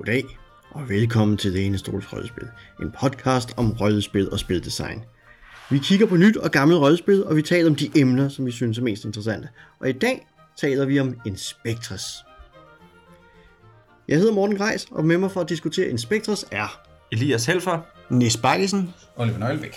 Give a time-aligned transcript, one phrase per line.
[0.00, 0.24] Goddag,
[0.70, 2.48] og velkommen til Det Eneste Rollespil,
[2.82, 5.04] en podcast om rollespil og spildesign.
[5.70, 8.50] Vi kigger på nyt og gammelt rollespil, og vi taler om de emner, som vi
[8.50, 9.48] synes er mest interessante.
[9.80, 10.28] Og i dag
[10.60, 12.02] taler vi om Inspectors.
[14.08, 16.80] Jeg hedder Morten Greis, og med mig for at diskutere Inspectors er...
[17.12, 17.80] Elias Helfer.
[18.10, 18.94] Nis Bejlesen.
[19.16, 19.76] Oliver Nøglebæk.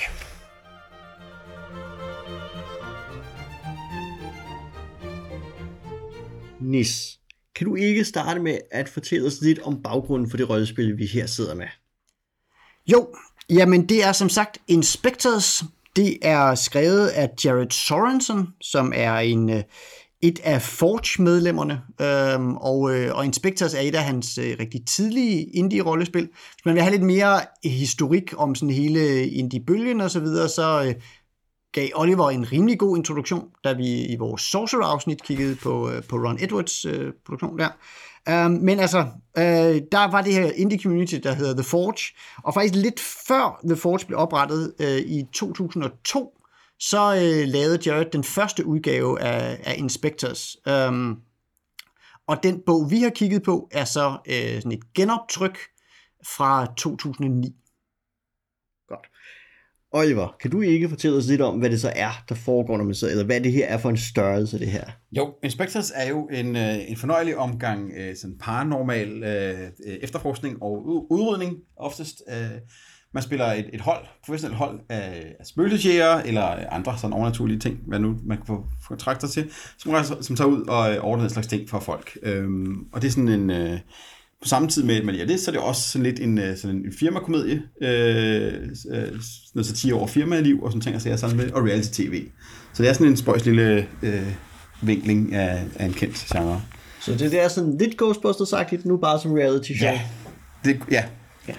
[6.60, 7.20] Nis,
[7.56, 11.06] kan du ikke starte med at fortælle os lidt om baggrunden for det rollespil, vi
[11.06, 11.68] her sidder med?
[12.92, 13.08] Jo,
[13.50, 15.64] jamen det er som sagt Inspectors.
[15.96, 19.64] Det er skrevet af Jared Sorensen, som er en, øh,
[20.22, 25.44] et af Forge-medlemmerne, øhm, og, øh, og Inspectors er et af hans øh, rigtig tidlige
[25.44, 26.30] indie-rollespil.
[26.32, 30.84] Hvis man vil have lidt mere historik om sådan hele indie-bølgen og så videre, så
[30.88, 30.94] øh,
[31.74, 36.16] gav Oliver en rimelig god introduktion, da vi i vores Sorcerer-afsnit kiggede på, øh, på
[36.16, 37.70] Ron Edwards øh, produktion der.
[38.46, 39.00] Um, men altså,
[39.38, 43.76] øh, der var det her indie-community, der hedder The Forge, og faktisk lidt før The
[43.76, 46.38] Forge blev oprettet øh, i 2002,
[46.80, 50.58] så øh, lavede Jared den første udgave af, af Inspectors.
[50.90, 51.20] Um,
[52.28, 55.58] og den bog, vi har kigget på, er så øh, sådan et genoptryk
[56.28, 57.56] fra 2009.
[59.96, 62.84] Oliver, kan du ikke fortælle os lidt om, hvad det så er, der foregår, når
[62.84, 64.84] man sidder, eller hvad det her er for en størrelse, det her?
[65.12, 70.64] Jo, Inspectors er jo en, øh, en fornøjelig omgang øh, sådan paranormal øh, øh efterforskning
[70.64, 72.22] og udrydning oftest.
[72.30, 72.60] Øh,
[73.14, 77.80] man spiller et, et hold, professionelt hold af, af spøgelsesjæger eller andre sådan overnaturlige ting,
[77.88, 81.48] hvad nu man kan få kontrakter til, som, som tager ud og ordner en slags
[81.48, 82.18] ting for folk.
[82.24, 83.50] Øhm, og det er sådan en...
[83.50, 83.80] Øh,
[84.44, 86.94] på samme tid med, med det, så er det også sådan lidt en, sådan en
[87.00, 88.54] firmakomedie, øh,
[89.54, 92.26] noget så 10 år firmaliv og sådan ting, og så sammen med, og reality-tv.
[92.74, 94.28] Så det er sådan en spøjs lille øh,
[94.82, 96.62] vinkling af, af en kendt genre.
[97.02, 99.90] Så det, det er sådan lidt Ghostbusters-agtigt, nu bare som reality show?
[99.90, 100.02] Ja,
[100.66, 101.04] det, ja.
[101.48, 101.54] ja.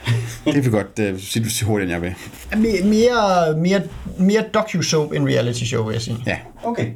[0.53, 2.15] det vil godt uh, sige, du hurtigere, end jeg vil.
[2.63, 3.83] Mere, mere, mere,
[4.19, 6.17] mere docu-soap end reality show, vil jeg sige.
[6.27, 6.39] Ja.
[6.65, 6.93] Okay.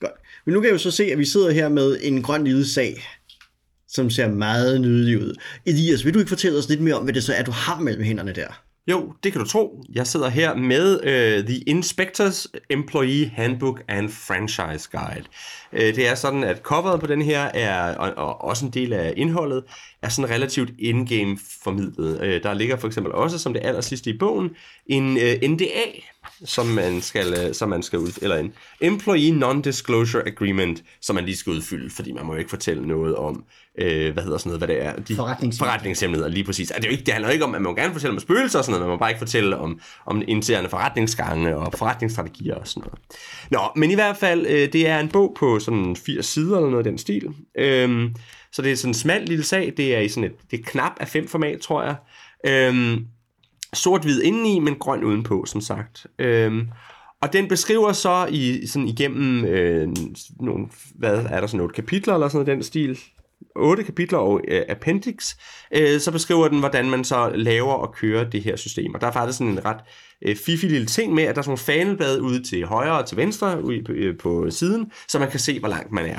[0.00, 0.12] Godt.
[0.46, 2.66] Men nu kan jeg jo så se, at vi sidder her med en grøn lille
[2.66, 3.02] sag,
[3.88, 5.34] som ser meget nydelig ud.
[5.66, 7.80] Elias, vil du ikke fortælle os lidt mere om, hvad det så er, du har
[7.80, 8.62] mellem hænderne der?
[8.90, 9.84] Jo, det kan du tro.
[9.94, 15.24] Jeg sidder her med uh, The Inspectors Employee Handbook and Franchise Guide.
[15.72, 18.92] Uh, det er sådan, at coveret på den her er, og, og også en del
[18.92, 19.64] af indholdet,
[20.02, 22.20] er sådan relativt in-game formidlet.
[22.20, 24.50] Uh, der ligger for eksempel også, som det aller sidste i bogen,
[24.86, 25.84] en uh, NDA,
[26.44, 31.36] som man skal, som man skal ud, eller en Employee Non-Disclosure Agreement, som man lige
[31.36, 33.44] skal udfylde, fordi man må jo ikke fortælle noget om,
[33.78, 35.16] øh, hvad hedder sådan noget, hvad det er, de
[35.58, 36.70] forretningshemmeligheder, lige præcis.
[36.70, 38.14] Altså, det, er jo ikke, det handler jo ikke om, at man må gerne fortælle
[38.14, 41.72] om spøgelser og sådan noget, man må bare ikke fortælle om, om interne forretningsgange og
[41.76, 42.98] forretningsstrategier og sådan noget.
[43.50, 46.70] Nå, men i hvert fald, øh, det er en bog på sådan 80 sider eller
[46.70, 47.28] noget af den stil.
[47.58, 48.14] Øhm,
[48.52, 50.62] så det er sådan en smal lille sag, det er i sådan et, det er
[50.66, 51.96] knap af fem format, tror jeg.
[52.46, 53.06] Øhm,
[53.72, 56.06] sort-hvid indeni, men grøn udenpå, som sagt.
[56.18, 56.68] Øhm,
[57.22, 59.88] og den beskriver så i, sådan igennem øh,
[60.40, 62.98] nogle, hvad er der sådan nogle kapitler eller sådan noget den stil,
[63.56, 65.36] otte kapitler og øh, appendix,
[65.74, 68.94] øh, så beskriver den, hvordan man så laver og kører det her system.
[68.94, 69.80] Og der er faktisk sådan en ret
[70.22, 73.06] øh, fiffig lille ting med, at der er sådan nogle fanelblade ude til højre og
[73.06, 76.18] til venstre ude på, øh, på siden, så man kan se, hvor langt man er.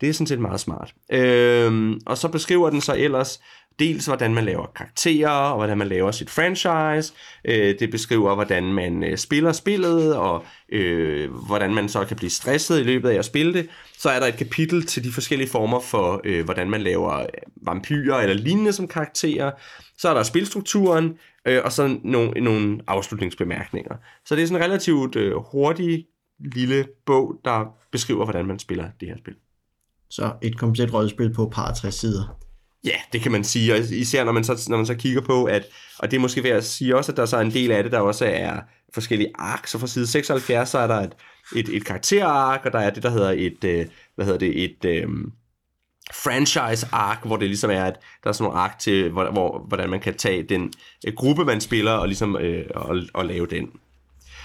[0.00, 0.94] Det er sådan set meget smart.
[1.12, 3.40] Øh, og så beskriver den så ellers
[3.78, 7.14] dels hvordan man laver karakterer, og hvordan man laver sit franchise.
[7.44, 12.30] Øh, det beskriver, hvordan man øh, spiller spillet, og øh, hvordan man så kan blive
[12.30, 13.68] stresset i løbet af at spille det.
[13.98, 17.26] Så er der et kapitel til de forskellige former for, øh, hvordan man laver øh,
[17.62, 19.50] vampyrer eller lignende som karakterer.
[19.98, 23.94] Så er der spilstrukturen, øh, og så nogle, nogle afslutningsbemærkninger.
[24.24, 26.06] Så det er sådan en relativt øh, hurtig
[26.54, 29.34] lille bog, der beskriver, hvordan man spiller det her spil.
[30.10, 32.47] Så et komplet rollespil på par 60 sider.
[32.88, 35.44] Ja, det kan man sige, og især når man så, når man så kigger på,
[35.44, 35.66] at,
[35.98, 37.82] og det er måske ved at sige også, at der så er en del af
[37.82, 38.60] det, der også er
[38.94, 41.12] forskellige ark, så fra side 76, så er der et,
[41.56, 44.84] et, et karakterark, og der er det, der hedder et, øh, hvad hedder det, et
[44.84, 45.08] øh,
[46.14, 49.64] franchise ark, hvor det ligesom er, at der er sådan nogle ark til, hvor, hvor,
[49.68, 50.72] hvordan man kan tage den
[51.06, 53.70] øh, gruppe, man spiller, og ligesom øh, og, og lave den.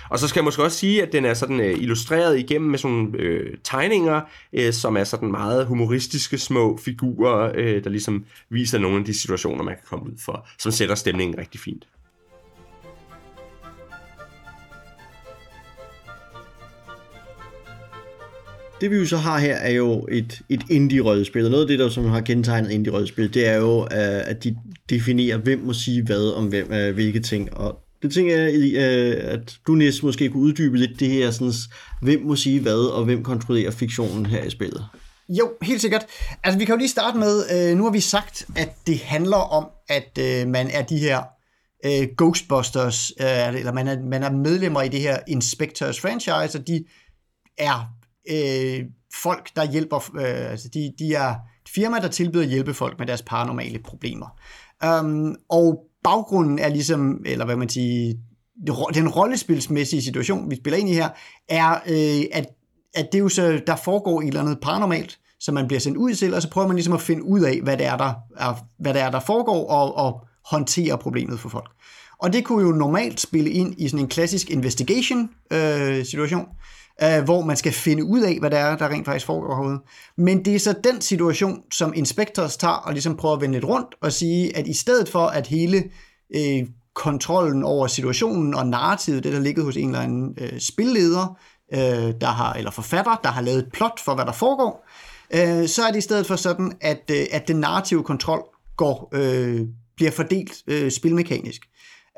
[0.10, 2.80] Og så skal jeg måske også sige, at den er sådan øh, illustreret igennem med
[2.80, 4.22] sådan nogle øh, tegninger,
[4.54, 9.20] øh, som er sådan meget humoristiske små figurer, øh, der ligesom viser nogle af de
[9.20, 11.86] situationer, man kan komme ud for, som sætter stemningen rigtig fint.
[18.84, 21.80] det vi jo så har her er jo et, et indie-rødspil, og noget af det,
[21.80, 24.56] der som har kendetegnet indie-rødspil, det er jo, øh, at de
[24.90, 29.32] definerer, hvem må sige hvad om hvem, øh, hvilke ting, og det tænker jeg, øh,
[29.34, 31.54] at du næsten måske kunne uddybe lidt det her, sådan,
[32.02, 34.86] hvem må sige hvad, og hvem kontrollerer fiktionen her i spillet.
[35.30, 36.06] Jo, helt sikkert.
[36.44, 39.38] Altså, vi kan jo lige starte med, øh, nu har vi sagt, at det handler
[39.38, 41.24] om, at øh, man er de her
[41.86, 46.68] øh, Ghostbusters, øh, eller man er, man er medlemmer i det her Inspectors franchise, og
[46.68, 46.86] de
[47.58, 47.94] er
[48.30, 48.86] øh,
[49.24, 53.00] folk, der hjælper, øh, altså de, de er et firma, der tilbyder at hjælpe folk
[53.00, 54.28] med deres paranormale problemer.
[54.86, 58.14] Um, og baggrunden er ligesom, eller hvad man siger,
[58.94, 61.10] den rollespilsmæssige situation, vi spiller ind i her,
[61.50, 62.46] er, øh, at,
[62.94, 66.14] at det jo så, der foregår et eller andet paranormalt, som man bliver sendt ud
[66.14, 68.66] til, og så prøver man ligesom at finde ud af, hvad det er, der, er,
[68.80, 71.70] hvad det er, der foregår, og, og håndtere problemet for folk.
[72.20, 76.48] Og det kunne jo normalt spille ind i sådan en klassisk investigation-situation, øh,
[77.04, 79.80] øh, hvor man skal finde ud af, hvad der er, der rent faktisk foregår herude.
[80.18, 83.66] Men det er så den situation, som Inspectors tager og ligesom prøver at vende lidt
[83.66, 85.84] rundt og sige, at i stedet for, at hele
[86.36, 91.38] øh, kontrollen over situationen og narrativet, det der ligger hos en eller anden øh, spilleder,
[91.74, 94.88] øh, der har, eller forfatter, der har lavet et plot for, hvad der foregår,
[95.34, 98.44] øh, så er det i stedet for sådan, at, øh, at den narrative kontrol
[98.78, 99.62] går, øh,
[99.96, 101.62] bliver fordelt øh, spilmekanisk.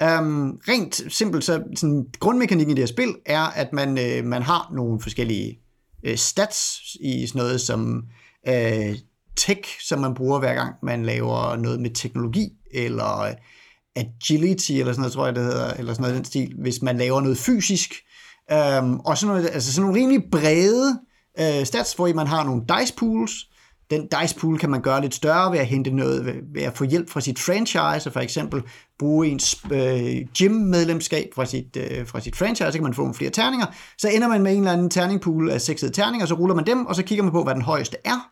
[0.01, 4.41] Um, rent simpelt, så sådan, grundmekanikken i det her spil er, at man, øh, man
[4.41, 5.59] har nogle forskellige
[6.05, 8.03] øh, stats i sådan noget som
[8.47, 8.95] øh,
[9.37, 13.33] tech, som man bruger hver gang man laver noget med teknologi, eller øh,
[13.95, 16.97] agility, eller sådan noget, tror jeg det hedder, eller sådan noget den stil, hvis man
[16.97, 17.93] laver noget fysisk.
[18.51, 20.99] Um, og sådan, noget, altså sådan nogle rimelig brede
[21.39, 23.31] øh, stats, hvor man har nogle dice pools.
[23.89, 26.77] Den dice pool kan man gøre lidt større ved at hente noget, ved, ved at
[26.77, 28.63] få hjælp fra sit franchise, og for eksempel
[28.99, 33.13] bruge ens øh, gym-medlemskab fra sit, øh, fra sit franchise, så kan man få nogle
[33.13, 33.65] flere terninger.
[33.97, 36.85] Så ender man med en eller anden terningpool af seksede terninger, så ruller man dem,
[36.85, 38.31] og så kigger man på, hvad den højeste er.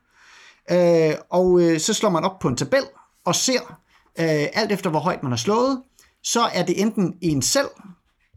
[0.72, 2.84] Øh, og øh, så slår man op på en tabel
[3.26, 3.80] og ser,
[4.20, 5.82] øh, alt efter hvor højt man har slået,
[6.24, 7.70] så er det enten en selv,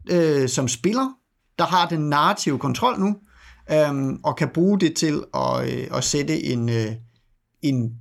[0.09, 1.09] øh, som spiller,
[1.59, 3.15] der har den narrative kontrol nu,
[3.71, 6.91] øhm, og kan bruge det til at, øh, at sætte en, øh,
[7.61, 7.91] en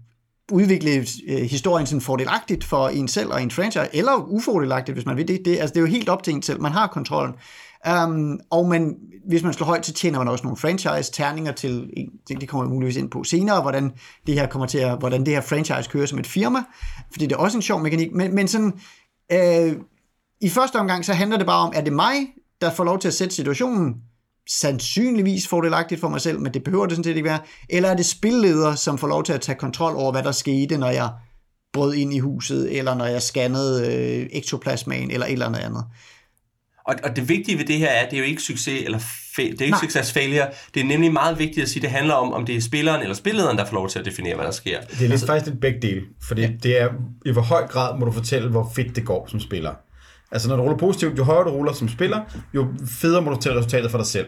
[0.53, 5.17] udvikle øh, historien sådan fordelagtigt for en selv og en franchise, eller ufordelagtigt, hvis man
[5.17, 5.45] vil det.
[5.45, 6.61] Det, altså, det er jo helt op til en selv.
[6.61, 7.35] Man har kontrollen.
[8.05, 8.97] Um, og man,
[9.29, 11.91] hvis man slår højt, så tjener man også nogle franchise-terninger til,
[12.29, 13.93] det kommer jeg muligvis ind på senere, hvordan
[14.27, 16.59] det her kommer til at, hvordan det her franchise kører som et firma,
[17.13, 18.73] fordi det er også en sjov mekanik, men, men sådan,
[19.33, 19.77] øh,
[20.41, 22.15] i første omgang, så handler det bare om, er det mig,
[22.61, 23.95] der får lov til at sætte situationen,
[24.51, 27.97] sandsynligvis fordelagtigt for mig selv, men det behøver det sådan set ikke være, eller er
[27.97, 31.11] det spilleder, som får lov til at tage kontrol over, hvad der skete, når jeg
[31.73, 35.85] brød ind i huset, eller når jeg scannede øh, ektoplasmaen, eller et eller andet andet.
[36.87, 38.99] Og, og det vigtige ved det her er, at det er jo ikke succes eller
[38.99, 39.81] fa- det er ikke Nej.
[39.81, 40.47] succes failure.
[40.75, 43.03] Det er nemlig meget vigtigt at sige, at det handler om, om det er spilleren
[43.03, 44.81] eller spillederen, der får lov til at definere, hvad der sker.
[44.81, 46.51] Det er altså, faktisk lidt begge dele, fordi ja.
[46.63, 46.89] det er
[47.27, 49.75] i hvor høj grad må du fortælle, hvor fedt det går som spiller.
[50.33, 52.21] Altså når du ruller positivt, jo højere du ruller som spiller,
[52.55, 54.27] jo federe må du fortælle resultatet for dig selv.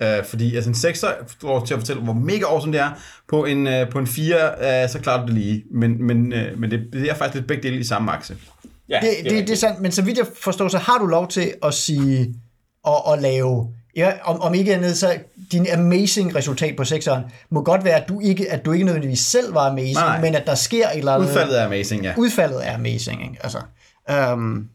[0.00, 0.18] Ja.
[0.18, 2.90] Øh, fordi altså en 6'er får til at fortælle, hvor mega awesome det er.
[3.28, 5.64] På en, øh, på en 4, øh, så klarer du det lige.
[5.70, 8.36] Men, men, øh, men det, det er faktisk lidt begge dele i samme akse.
[8.88, 11.06] Ja, det, det, det, det er sandt, men så vidt jeg forstår, så har du
[11.06, 12.34] lov til at sige,
[12.84, 15.18] og at lave, ja, om, om ikke andet, så
[15.52, 19.20] din amazing resultat på 6'eren må godt være, at du ikke, at du ikke nødvendigvis
[19.20, 20.20] selv var amazing, nej, nej.
[20.20, 21.28] men at der sker et eller andet.
[21.28, 22.14] Udfaldet er amazing, ja.
[22.16, 23.38] Udfaldet er amazing, ikke?
[23.42, 23.58] Altså,
[24.32, 24.68] um,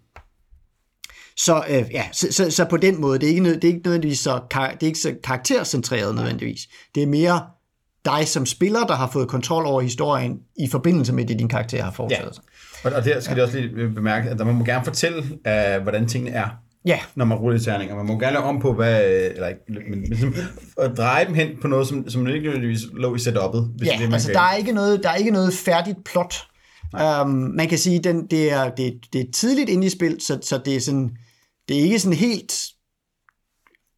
[1.38, 3.82] så, øh, ja, så, så, så på den måde, det er ikke, det er ikke
[3.84, 6.62] nødvendigvis så, det er ikke så karaktercentreret nødvendigvis.
[6.96, 7.42] Det er mere
[8.06, 11.84] dig som spiller, der har fået kontrol over historien i forbindelse med det, din karakter
[11.84, 12.44] har foretaget sig.
[12.86, 12.98] Ja.
[12.98, 13.36] Og, der skal ja.
[13.36, 16.48] det også lige bemærke, at man må gerne fortælle, uh, hvordan tingene er.
[16.86, 17.00] Ja.
[17.16, 17.96] Når man ruller terninger.
[17.96, 20.36] Man må gerne lave om på, hvad, eller ikke, men, ligesom,
[20.78, 23.62] at dreje dem hen på noget, som, som ikke nødvendigvis lå i setup'et.
[23.78, 26.36] Hvis ja, det, man altså der er, ikke noget, der er ikke noget færdigt plot.
[26.94, 30.40] Um, man kan sige, den, det, er, det, det er tidligt inde i spil, så,
[30.42, 31.12] så det er sådan,
[31.68, 32.54] det er ikke sådan helt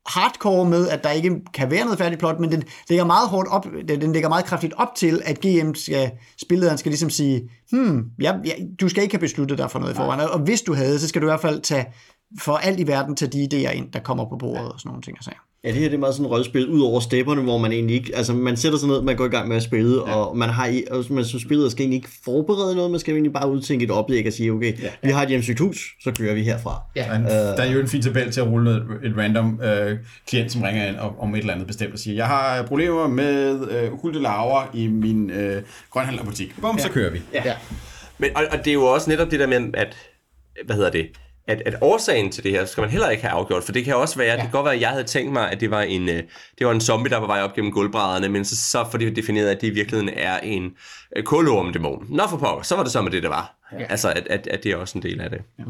[0.06, 3.50] hardcore med, at der ikke kan være noget færdigt plot, men den ligger meget hårdt
[3.50, 6.12] op, den ligger meget kraftigt op til, at GM skal,
[6.42, 9.94] spillederen skal ligesom sige, hmm, ja, ja, du skal ikke have besluttet dig for noget
[9.94, 11.86] i forvejen, og hvis du havde, så skal du i hvert fald tage,
[12.40, 15.02] for alt i verden tage de idéer ind, der kommer på bordet og sådan nogle
[15.02, 15.49] ting og sager.
[15.64, 17.96] Ja, det her det er meget sådan et rollespil ud over stepperne, hvor man egentlig
[17.96, 20.16] ikke, altså man sætter sig ned, man går i gang med at spille, ja.
[20.16, 23.34] og man har, og man som spiller skal egentlig ikke forberede noget, man skal egentlig
[23.34, 24.90] bare udtænke et oplæg og sige, okay, ja.
[25.04, 26.82] vi har et hjemsøgt hus, så kører vi herfra.
[26.96, 27.18] Ja.
[27.18, 29.98] Uh, der er jo en fin tabel til at rulle et random uh,
[30.28, 33.54] klient, som ringer ind om et eller andet bestemt og siger, jeg har problemer med
[33.54, 35.38] uh, okulte laver i min uh,
[35.92, 36.56] grønhandlerbutik.
[36.62, 36.84] Bum, ja.
[36.84, 37.22] så kører vi.
[37.34, 37.42] Ja.
[37.46, 37.54] ja.
[38.18, 39.96] Men, og, og det er jo også netop det der med, at,
[40.66, 41.06] hvad hedder det,
[41.50, 43.96] at, at årsagen til det her skal man heller ikke have afgjort, for det kan
[43.96, 44.34] også være, ja.
[44.34, 46.24] det kan godt være, at jeg havde tænkt mig, at det var en, øh,
[46.60, 49.16] det var en zombie, der var vej op gennem gulvbrædderne, men så, så får de
[49.16, 50.72] defineret, at det i virkeligheden er en
[51.16, 52.06] øh, kulorm-dæmon.
[52.10, 53.56] Nå for pokker, så var det så med det, det var.
[53.72, 53.86] Ja.
[53.90, 55.42] Altså, at, at, at det er også en del af det.
[55.60, 55.64] Ja.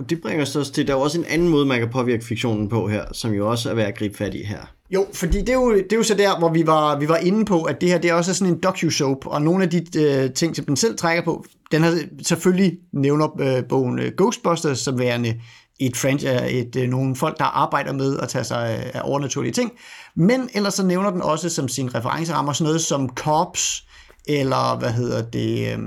[0.00, 1.88] Og det bringer os også til, der er jo også en anden måde, man kan
[1.88, 4.58] påvirke fiktionen på her, som jo også er værd at gribe fat i her.
[4.90, 7.16] Jo, fordi det er jo, det er jo så der, hvor vi var, vi var
[7.16, 9.84] inde på, at det her det er også sådan en docu-soap, og nogle af de
[9.98, 14.78] øh, ting, som den selv trækker på, den har selvfølgelig nævner øh, bogen øh, Ghostbusters
[14.78, 15.40] som værende
[15.80, 19.00] et, franchise, øh, et, øh, nogle folk, der arbejder med at tage sig øh, af,
[19.04, 19.72] overnaturlige ting,
[20.16, 23.84] men ellers så nævner den også som sin referencerammer sådan noget som Cops,
[24.26, 25.72] eller hvad hedder det...
[25.72, 25.78] Øh,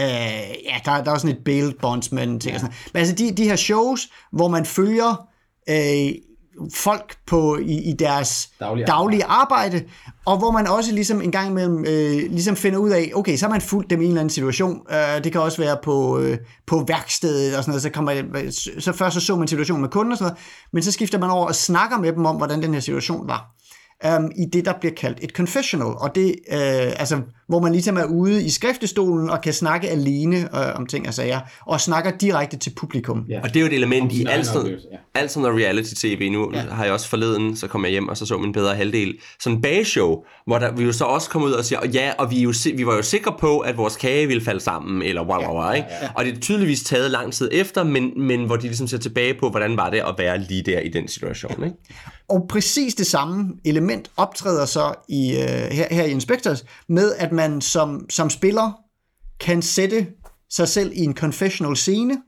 [0.00, 0.06] Øh,
[0.64, 2.54] ja, der, der er sådan et bail bondsman ting ja.
[2.54, 5.28] og sådan Men altså de, de her shows, hvor man følger
[5.68, 6.12] øh,
[6.74, 9.84] folk på i, i deres Daglige daglige arbejde,
[10.26, 13.46] og hvor man også ligesom en gang imellem øh, ligesom finder ud af, okay, så
[13.46, 14.80] har man fulgt dem i en eller anden situation.
[14.90, 17.82] Øh, det kan også være på, øh, på værkstedet og sådan noget.
[17.82, 20.92] Så, kommer, så først så så man situationen med kunden og sådan noget, men så
[20.92, 23.56] skifter man over og snakker med dem om, hvordan den her situation var
[24.16, 27.96] um, i det, der bliver kaldt et confessional, og det, uh, altså, hvor man ligesom
[27.96, 32.10] er ude i skriftestolen og kan snakke alene uh, om ting og sager, og snakker
[32.10, 33.24] direkte til publikum.
[33.28, 33.40] Ja.
[33.42, 34.96] Og det er jo et element i alt sådan, ja.
[35.14, 36.30] alt sådan noget reality-tv.
[36.32, 36.60] Nu ja.
[36.60, 39.14] har jeg også forleden, så kom jeg hjem, og så så min bedre halvdel.
[39.40, 42.30] Sådan en bageshow, hvor der, vi jo så også kom ud og siger, ja, og
[42.30, 45.42] vi, jo, vi var jo sikre på, at vores kage ville falde sammen, eller wow,
[45.42, 45.88] wow, wow, ikke?
[46.14, 49.34] Og det er tydeligvis taget lang tid efter, men, men hvor de ligesom ser tilbage
[49.40, 51.76] på, hvordan var det at være lige der i den situation, ikke?
[52.28, 55.42] Og præcis det samme element optræder så i, uh,
[55.76, 58.72] her, her i Inspectors, med at man som, som spiller
[59.40, 60.06] kan sætte
[60.50, 62.22] sig selv i en confessional scene,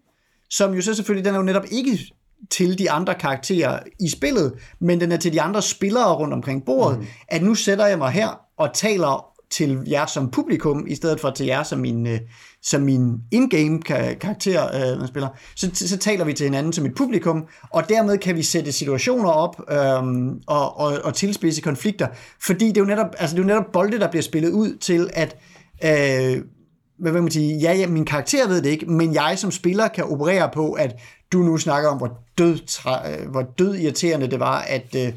[0.50, 1.98] som jo så selvfølgelig, den er jo netop ikke
[2.50, 6.64] til de andre karakterer i spillet, men den er til de andre spillere rundt omkring
[6.64, 7.06] bordet, mm.
[7.28, 11.30] at nu sætter jeg mig her og taler til jer som publikum, i stedet for
[11.30, 12.20] til jer som min, øh,
[12.62, 13.82] som min in-game
[14.20, 15.28] karakter, øh, man spiller.
[15.56, 19.30] Så, så taler vi til hinanden som et publikum, og dermed kan vi sætte situationer
[19.30, 20.04] op øh,
[20.46, 22.06] og, og, og tilspidse konflikter,
[22.42, 24.76] fordi det er jo netop, altså det er jo netop bolde, der bliver spillet ud
[24.76, 25.36] til, at
[25.84, 26.42] øh,
[26.98, 29.88] hvad vil man sige, ja, ja, min karakter ved det ikke, men jeg som spiller
[29.88, 30.96] kan operere på, at
[31.32, 35.12] du nu snakker om, hvor død, øh, hvor død irriterende det var, at, øh,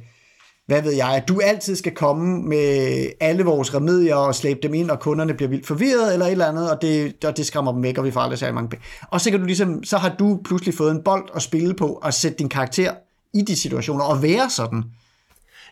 [0.68, 4.74] hvad ved jeg, at du altid skal komme med alle vores remedier og slæbe dem
[4.74, 7.72] ind, og kunderne bliver vildt forvirret eller et eller andet, og det, og det skræmmer
[7.72, 8.86] dem væk, og vi får aldrig særlig mange penge.
[9.10, 12.00] Og så, kan du ligesom, så har du pludselig fået en bold at spille på,
[12.04, 12.94] og sætte din karakter
[13.34, 14.84] i de situationer, og være sådan.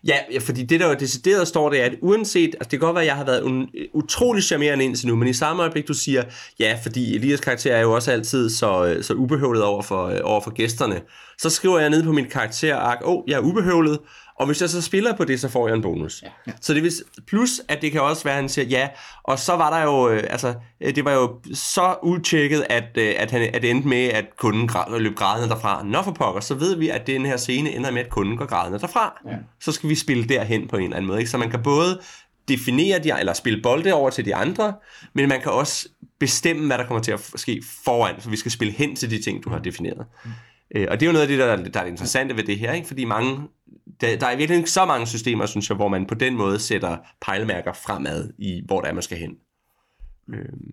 [0.08, 2.96] Ja, fordi det der jo decideret står, det er, at uanset, altså det kan godt
[2.96, 5.94] være, at jeg har været un, utrolig charmerende indtil nu, men i samme øjeblik, du
[5.94, 6.24] siger,
[6.60, 10.20] ja, fordi Elias karakter er jo også altid så, øh, så ubehøvlet over for, øh,
[10.24, 11.02] over for gæsterne,
[11.38, 14.00] så skriver jeg ned på min karakterark, åh, oh, jeg er ubehøvlet,
[14.40, 16.24] og hvis jeg så spiller på det, så får jeg en bonus.
[16.24, 16.52] Ja.
[16.62, 16.92] Så det vil,
[17.28, 18.88] plus, at det kan også være, at han siger ja,
[19.24, 23.14] og så var der jo, øh, altså, øh, det var jo så udtjekket, at, øh,
[23.18, 25.84] at, han, at det endte med, at kunden gra- løb grædende derfra.
[25.84, 28.46] Nå for pokker, så ved vi, at den her scene ender med, at kunden går
[28.46, 29.22] grædende derfra.
[29.28, 29.36] Ja.
[29.60, 31.20] Så skal vi spille derhen på en eller anden måde.
[31.20, 31.32] Ikke?
[31.32, 32.02] Så man kan både
[32.48, 34.74] definere de, eller spille bolde over til de andre,
[35.14, 38.52] men man kan også bestemme, hvad der kommer til at ske foran, så vi skal
[38.52, 40.06] spille hen til de ting, du har defineret.
[40.26, 40.32] Mm.
[40.76, 42.74] Og det er jo noget af det, der, der er det interessante ved det her,
[42.74, 42.88] ikke?
[42.88, 43.40] fordi mange,
[44.02, 46.60] der, der er virkelig ikke så mange systemer, synes jeg, hvor man på den måde
[46.60, 49.32] sætter pejlemærker fremad i, hvor der er, man skal hen.
[50.34, 50.72] Øhm.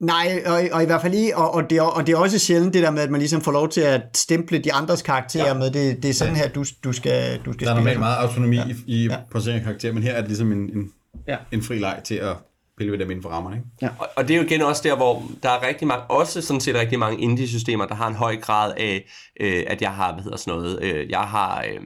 [0.00, 2.38] Nej, og, og i hvert fald ikke, og, og, det er, og det er også
[2.38, 5.46] sjældent det der med, at man ligesom får lov til at stemple de andres karakterer
[5.46, 5.54] ja.
[5.54, 7.76] med, det, det er sådan her, du, du skal, du skal Der er spille.
[7.76, 8.64] normalt meget autonomi ja.
[8.66, 9.16] i, i Ja.
[9.30, 10.92] placering af karakter, men her er det ligesom en, en,
[11.28, 11.36] Ja.
[11.52, 12.36] en fri leg til at
[12.76, 13.56] pille ved dem inden for rammerne.
[13.56, 13.94] Ikke?
[13.98, 16.60] Og, og det er jo igen også der, hvor der er rigtig mange, også sådan
[16.60, 19.04] set rigtig mange indie-systemer, der har en høj grad af,
[19.40, 21.80] øh, at jeg har, hvad hedder sådan noget, øh, jeg har, øh,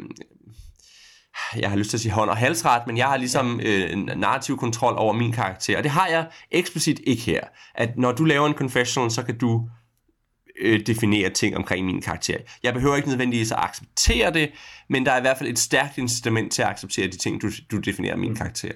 [1.56, 4.10] jeg har lyst til at sige hånd- og halsret, men jeg har ligesom øh, en
[4.16, 7.40] narrativ kontrol over min karakter, og det har jeg eksplicit ikke her.
[7.74, 9.68] At når du laver en confessional, så kan du
[10.60, 12.36] øh, definere ting omkring min karakter.
[12.62, 14.50] Jeg behøver ikke nødvendigvis at acceptere det,
[14.90, 17.50] men der er i hvert fald et stærkt incitament til at acceptere de ting, du,
[17.70, 18.72] du definerer min karakter.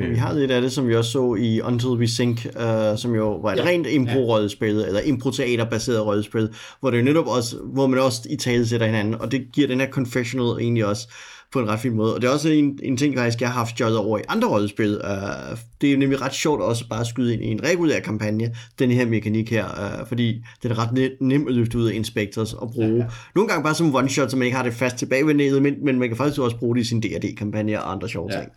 [0.00, 2.98] Men Vi har lidt af det, som vi også så i Until We Sink, uh,
[2.98, 3.64] som jo var et ja.
[3.64, 8.86] rent impro-rødspil, eller impro-teater-baseret rødspil, hvor det netop også, hvor man også i tale sætter
[8.86, 11.08] hinanden, og det giver den her confessional egentlig også
[11.54, 12.14] på en ret fin måde.
[12.14, 14.48] Og det er også en, en ting, faktisk, jeg har haft jobbet over i andre
[14.48, 15.00] rollespil.
[15.04, 18.54] Uh, det er nemlig ret sjovt også bare at skyde ind i en regulær kampagne,
[18.78, 19.64] den her mekanik her,
[20.00, 22.88] uh, fordi den er ret nem, nem at løfte ud af Inspectors og bruge.
[22.88, 23.04] Ja, ja.
[23.34, 25.74] Nogle gange bare som one-shot, så man ikke har det fast tilbage ved nettet, men,
[25.84, 28.40] men man kan faktisk også bruge det i sin D&D-kampagne og andre sjove Ja.
[28.40, 28.50] ting.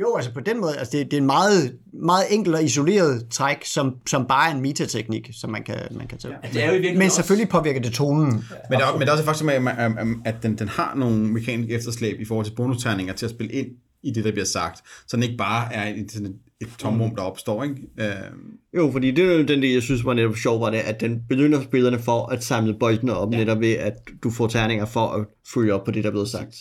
[0.00, 3.26] Jo, altså på den måde, altså det, det er en meget, meget enkelt og isoleret
[3.30, 6.34] træk, som, som bare er en metateknik, som man kan, man kan tage.
[6.52, 8.26] Det er jo Men selvfølgelig påvirker det tonen.
[8.70, 9.62] Men, der, er- men der er også faktisk at,
[10.24, 13.66] at, den, den har nogle mekaniske efterslæb i forhold til bonusterninger til at spille ind
[14.02, 14.80] i det, der bliver sagt.
[15.06, 17.62] Så den ikke bare er et, sådan et, et tomrum, der opstår.
[17.64, 17.74] Ikke?
[18.00, 18.06] Øh,
[18.76, 21.00] Jo, fordi det er jo den del, jeg synes var netop sjov, var det, at
[21.00, 23.36] den belønner spillerne for at samle boldene op, ja.
[23.38, 26.28] netop ved, at du får terninger for at følge op på det, der er blevet
[26.28, 26.54] sagt.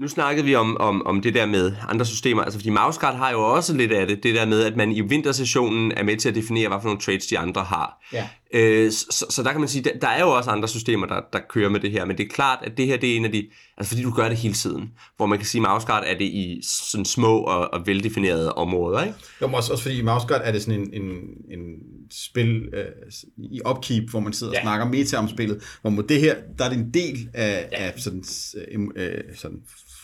[0.00, 3.30] Nu snakkede vi om, om, om det der med andre systemer, altså fordi Mouseguard har
[3.30, 6.28] jo også lidt af det, det der med, at man i vintersessionen er med til
[6.28, 8.06] at definere, hvad for nogle traits de andre har.
[8.12, 8.28] Ja.
[8.54, 11.20] Øh, så, så der kan man sige, der, der er jo også andre systemer, der,
[11.32, 13.24] der kører med det her, men det er klart, at det her det er en
[13.24, 13.46] af de,
[13.78, 16.24] altså fordi du gør det hele tiden, hvor man kan sige, at MouseGuard er det
[16.24, 19.14] i sådan små og, og veldefinerede områder, ikke?
[19.40, 21.10] Jo, men også, også fordi i MouseGuard er det sådan en, en,
[21.50, 21.60] en
[22.10, 22.84] spil øh,
[23.36, 24.58] i upkeep, hvor man sidder ja.
[24.58, 27.68] og snakker meta om spillet, hvor mod det her, der er det en del af,
[27.72, 27.84] ja.
[27.84, 28.24] af sådan,
[28.96, 29.58] øh, sådan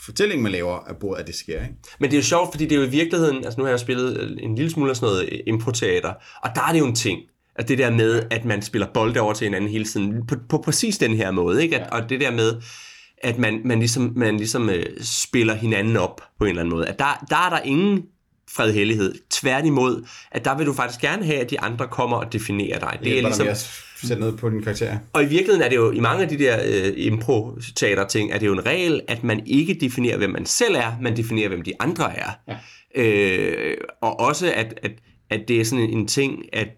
[0.05, 1.63] fortælling, man laver af bordet, at det sker.
[1.63, 1.75] Ikke?
[2.01, 3.81] Men det er jo sjovt, fordi det er jo i virkeligheden, altså nu har jeg
[3.81, 7.21] spillet en lille smule af sådan noget improteater, og der er det jo en ting,
[7.57, 10.59] at det der med, at man spiller bolde over til hinanden hele tiden, på, på
[10.59, 11.77] præcis den her måde, ikke?
[11.77, 11.99] At, ja.
[11.99, 12.63] og det der med,
[13.23, 16.87] at man, man ligesom, man ligesom uh, spiller hinanden op på en eller anden måde.
[16.89, 18.03] At der, der er der ingen
[18.51, 19.15] fredhellighed.
[19.31, 22.93] Tværtimod, at der vil du faktisk gerne have, at de andre kommer og definerer dig.
[22.93, 23.47] Det, det er ligesom...
[24.03, 24.99] Sætte noget på din karakter.
[25.13, 28.47] Og i virkeligheden er det jo, i mange af de der uh, impro-teater-ting, er det
[28.47, 31.73] jo en regel, at man ikke definerer, hvem man selv er, man definerer, hvem de
[31.81, 32.31] andre er.
[32.49, 32.57] Ja.
[33.03, 34.93] Øh, og også, at, at,
[35.31, 36.69] at det er sådan en ting, at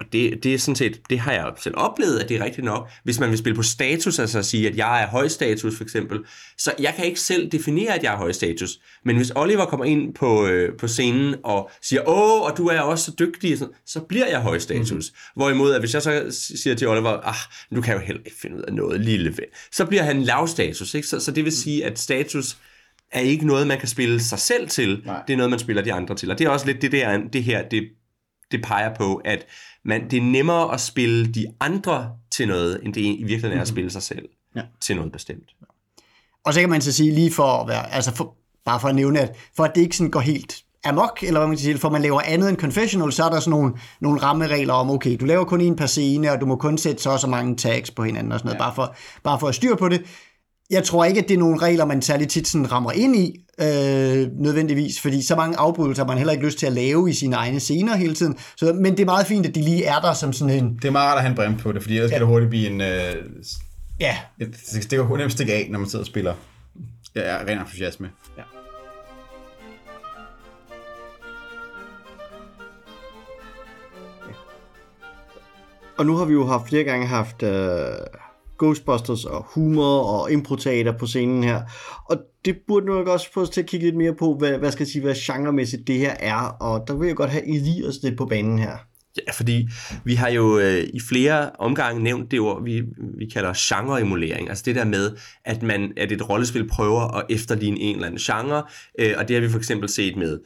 [0.00, 2.64] og det, det er sådan set, det har jeg selv oplevet, at det er rigtigt
[2.64, 2.90] nok.
[3.04, 5.84] Hvis man vil spille på status, altså at sige, at jeg er høj status for
[5.84, 6.18] eksempel,
[6.58, 8.78] så jeg kan ikke selv definere, at jeg er høj status.
[9.04, 12.80] Men hvis Oliver kommer ind på, øh, på scenen og siger, åh, og du er
[12.80, 14.90] også så dygtig, så, så bliver jeg høj status.
[14.90, 15.32] Mm-hmm.
[15.36, 17.34] Hvorimod, at hvis jeg så siger til Oliver, ah,
[17.74, 20.48] du kan jo heller ikke finde ud af noget lille ved, så bliver han lav
[20.48, 20.94] status.
[20.94, 21.08] Ikke?
[21.08, 22.56] Så, så det vil sige, at status
[23.12, 25.02] er ikke noget, man kan spille sig selv til.
[25.04, 25.22] Nej.
[25.26, 26.30] Det er noget, man spiller de andre til.
[26.30, 27.88] Og det er også lidt det, der, det her, det,
[28.50, 29.46] det peger på, at
[29.84, 33.62] man, det er nemmere at spille de andre til noget, end det i virkeligheden er
[33.62, 33.74] at mhm.
[33.74, 34.62] spille sig selv ja.
[34.80, 35.50] til noget bestemt.
[36.44, 38.94] Og så kan man så sige lige for at være, altså for, bare for at
[38.94, 41.78] nævne, at for at det ikke sådan går helt amok, eller hvad man kan sige,
[41.78, 45.16] for man laver andet end confessional, så er der sådan nogle, nogle rammeregler om, okay,
[45.20, 47.56] du laver kun en per scene, og du må kun sætte så og så mange
[47.56, 48.64] tags på hinanden og sådan noget, ja.
[48.64, 50.02] bare, for, bare for at styre på det
[50.70, 53.40] jeg tror ikke, at det er nogle regler, man særlig tit sådan rammer ind i,
[53.60, 57.12] øh, nødvendigvis, fordi så mange afbrydelser har man heller ikke lyst til at lave i
[57.12, 58.38] sine egne scener hele tiden.
[58.56, 60.76] Så, men det er meget fint, at de lige er der som sådan en...
[60.76, 62.14] Det er meget rart at have en brem på det, fordi ellers ja.
[62.14, 62.80] kan det hurtigt blive en...
[62.80, 63.16] Øh,
[64.00, 64.16] ja.
[64.40, 64.56] Et,
[64.90, 66.34] det kan nemt stikke af, når man sidder og spiller.
[67.16, 68.10] Ja, ren entusiasme.
[68.38, 68.42] Ja.
[75.98, 77.42] Og nu har vi jo haft flere gange haft...
[77.42, 77.88] Øh
[78.60, 81.60] Ghostbusters og humor og improteater på scenen her.
[82.04, 84.72] Og det burde nok også få os til at kigge lidt mere på, hvad, hvad
[84.72, 86.56] skal jeg sige, hvad genremæssigt det her er.
[86.60, 88.76] Og der vil jeg godt have Elias lidt på banen her.
[89.16, 89.68] Ja, fordi
[90.04, 92.82] vi har jo øh, i flere omgange nævnt det ord, vi,
[93.18, 94.48] vi kalder genreemulering.
[94.48, 95.10] Altså det der med,
[95.44, 98.62] at man at et rollespil prøver at efterligne en eller anden genre.
[98.98, 100.38] Øh, og det har vi for eksempel set med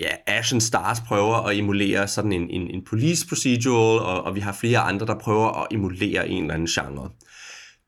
[0.00, 4.40] ja, Action Stars prøver at emulere sådan en, en, en police procedural, og, og vi
[4.40, 7.10] har flere andre, der prøver at emulere en eller anden genre.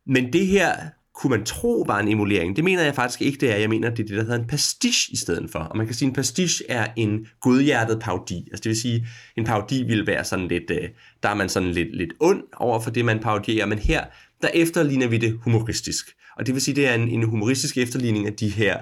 [0.07, 0.75] Men det her
[1.15, 2.57] kunne man tro var en emulering.
[2.57, 3.57] Det mener jeg faktisk ikke, det er.
[3.57, 5.59] Jeg mener, det er det, der hedder en pastiche i stedet for.
[5.59, 8.49] Og man kan sige, at en pastiche er en godhjertet parodi.
[8.51, 10.89] Altså det vil sige, en parodi vil være sådan lidt, øh,
[11.23, 13.67] der er man sådan lidt, lidt ond over for det, man parodierer.
[13.67, 14.05] Men her,
[14.43, 16.07] der efterligner vi det humoristisk.
[16.37, 18.79] Og det vil sige, det er en, en humoristisk efterligning af de her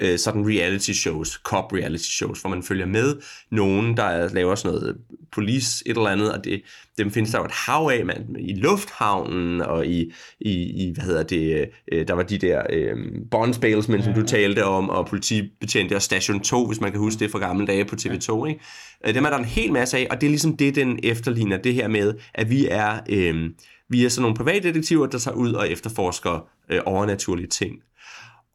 [0.00, 3.16] øh, sådan reality shows, cop reality shows, hvor man følger med
[3.50, 4.96] nogen, der laver sådan noget
[5.32, 6.62] police et eller andet, og det,
[6.98, 11.04] dem findes der jo et hav af, man, i lufthavnen, og i, i, i hvad
[11.04, 12.96] hedder det, øh, der var de der øh,
[13.30, 17.30] bondsbalesmen, som du talte om, og politibetjente og Station 2, hvis man kan huske det
[17.30, 18.60] fra gamle dage på TV2, ikke?
[19.06, 21.56] Øh, dem er der en hel masse af, og det er ligesom det, den efterligner,
[21.56, 23.50] det her med, at vi er, øh,
[23.88, 27.82] vi er sådan nogle privatdetektiver, der tager ud og efterforsker øh, overnaturlige ting.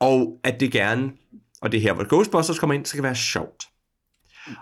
[0.02, 1.12] Og at det gerne
[1.62, 3.64] og det er her, hvor Ghostbusters kommer ind, så kan være sjovt.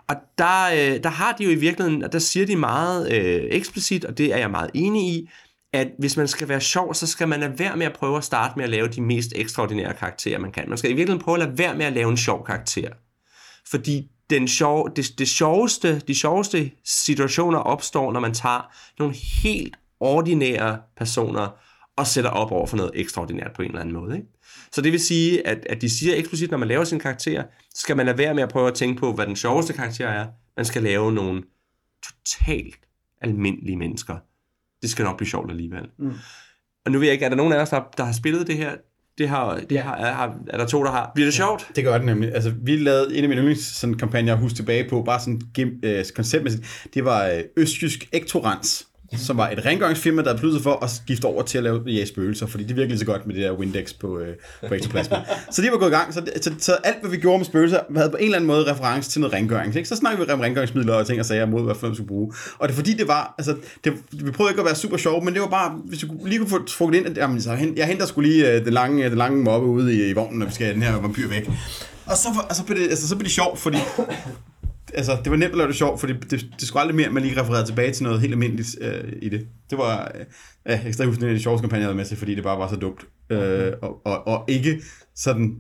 [0.08, 3.48] Og der, øh, der har de jo i virkeligheden, og der siger de meget øh,
[3.50, 5.30] eksplicit, og det er jeg meget enig i,
[5.74, 8.24] at hvis man skal være sjov, så skal man lade være med at prøve at
[8.24, 10.70] starte med at lave de mest ekstraordinære karakterer, man kan.
[10.70, 12.90] Man skal i virkeligheden prøve at lade være med at lave en sjov karakter.
[13.68, 19.76] Fordi den sjov, det, det sjoveste, de sjoveste situationer opstår, når man tager nogle helt
[20.00, 21.48] ordinære personer
[21.96, 24.16] og sætter op over for noget ekstraordinært på en eller anden måde.
[24.16, 24.28] Ikke?
[24.72, 27.44] Så det vil sige, at, at de siger eksplicit, når man laver sin karakter,
[27.76, 30.08] så skal man lade være med at prøve at tænke på, hvad den sjoveste karakter
[30.08, 30.28] er.
[30.58, 31.44] Man skal lave nogle
[32.06, 32.80] totalt
[33.22, 34.18] almindelige mennesker.
[34.82, 35.90] Det skal nok blive sjovt alligevel.
[36.00, 36.14] Mm.
[36.86, 38.58] Og nu ved jeg ikke, er der nogen af os, der, der har spillet det
[38.58, 38.76] her?
[39.18, 39.82] Det har, det ja.
[39.82, 41.12] har, er, er der to, der har.
[41.16, 41.72] Bliver det sjovt?
[41.76, 42.34] Det gør det nemlig.
[42.34, 45.42] Altså, vi lavede en af mine yndlingskampagner, jeg husker tilbage på, bare sådan
[45.84, 46.88] øh, konceptmæssigt.
[46.94, 51.44] Det var øh, Østjysk Ektorans som var et rengøringsfirma, der pludselig for at skifte over
[51.44, 54.20] til at lave ja, spøgelser, fordi det virkelig så godt med det der Windex på,
[54.20, 54.36] øh,
[54.68, 55.18] på Ectoplasma.
[55.52, 57.80] så de var gået i gang, så, så, så, alt hvad vi gjorde med spøgelser,
[57.96, 59.76] havde på en eller anden måde reference til noget rengøring.
[59.76, 59.90] Ikke?
[59.90, 62.34] Så snakkede vi om rengøringsmidler og ting og sager mod, hvad man skulle bruge.
[62.60, 65.24] Og det er fordi, det var, altså, det, vi prøvede ikke at være super sjov,
[65.24, 67.88] men det var bare, hvis du lige kunne få trukket ind, at jamen, så, jeg
[67.88, 70.52] henter skulle lige uh, den lange, den lange mobbe ude i, i vognen, når vi
[70.52, 71.50] skal have den her vampyr væk.
[72.06, 73.78] Og så, altså, blev det, altså, så blev det sjovt, fordi
[74.94, 77.08] altså, det var nemt at lave det sjovt, for det, det, det skulle aldrig mere,
[77.08, 79.48] at man lige refererede tilbage til noget helt almindeligt øh, i det.
[79.70, 80.26] Det var, øh,
[80.66, 82.36] ja, jeg kan stadig huske en af de sjoveste kampagner, jeg havde med til, fordi
[82.36, 83.06] det bare var så dumt.
[83.30, 84.82] Øh, og, og, og ikke
[85.16, 85.56] sådan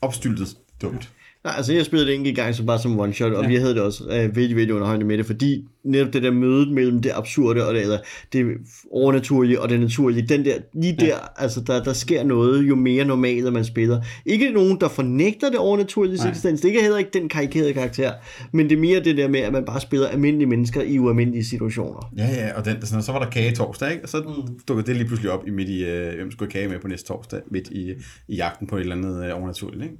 [0.00, 0.48] opstyltet
[0.82, 1.10] dumt.
[1.44, 3.48] Nej, altså jeg spillede det enkelt gang så bare som one shot, og ja.
[3.48, 6.72] vi havde det også øh, vældig, vældig underholdende med det, fordi netop det der møde
[6.72, 7.98] mellem det absurde og det, eller
[8.32, 8.46] det
[8.90, 11.16] overnaturlige og det naturlige, den der, lige der, ja.
[11.36, 14.00] altså der, der sker noget, jo mere normalt man spiller.
[14.26, 18.12] Ikke nogen, der fornægter det overnaturlige eksistens, det er ikke heller ikke den karikerede karakter,
[18.52, 21.44] men det er mere det der med, at man bare spiller almindelige mennesker i ualmindelige
[21.44, 22.12] situationer.
[22.16, 24.02] Ja, ja, og den, sådan, så var der kage torsdag, ikke?
[24.02, 24.58] og så mm.
[24.68, 27.08] dukkede det lige pludselig op i midt i, øh, hvem skulle kage med på næste
[27.08, 27.92] torsdag, midt i,
[28.28, 29.82] i jagten på et eller andet øh, overnaturligt.
[29.82, 29.96] Ikke?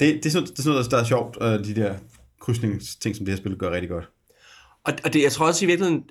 [0.00, 1.94] Det, det, er sådan, det er sådan noget, der er sjovt, og de der
[2.40, 4.10] krydsningsting, som det her spil gør rigtig godt.
[4.90, 6.04] Og, og det, jeg tror også i virkeligheden,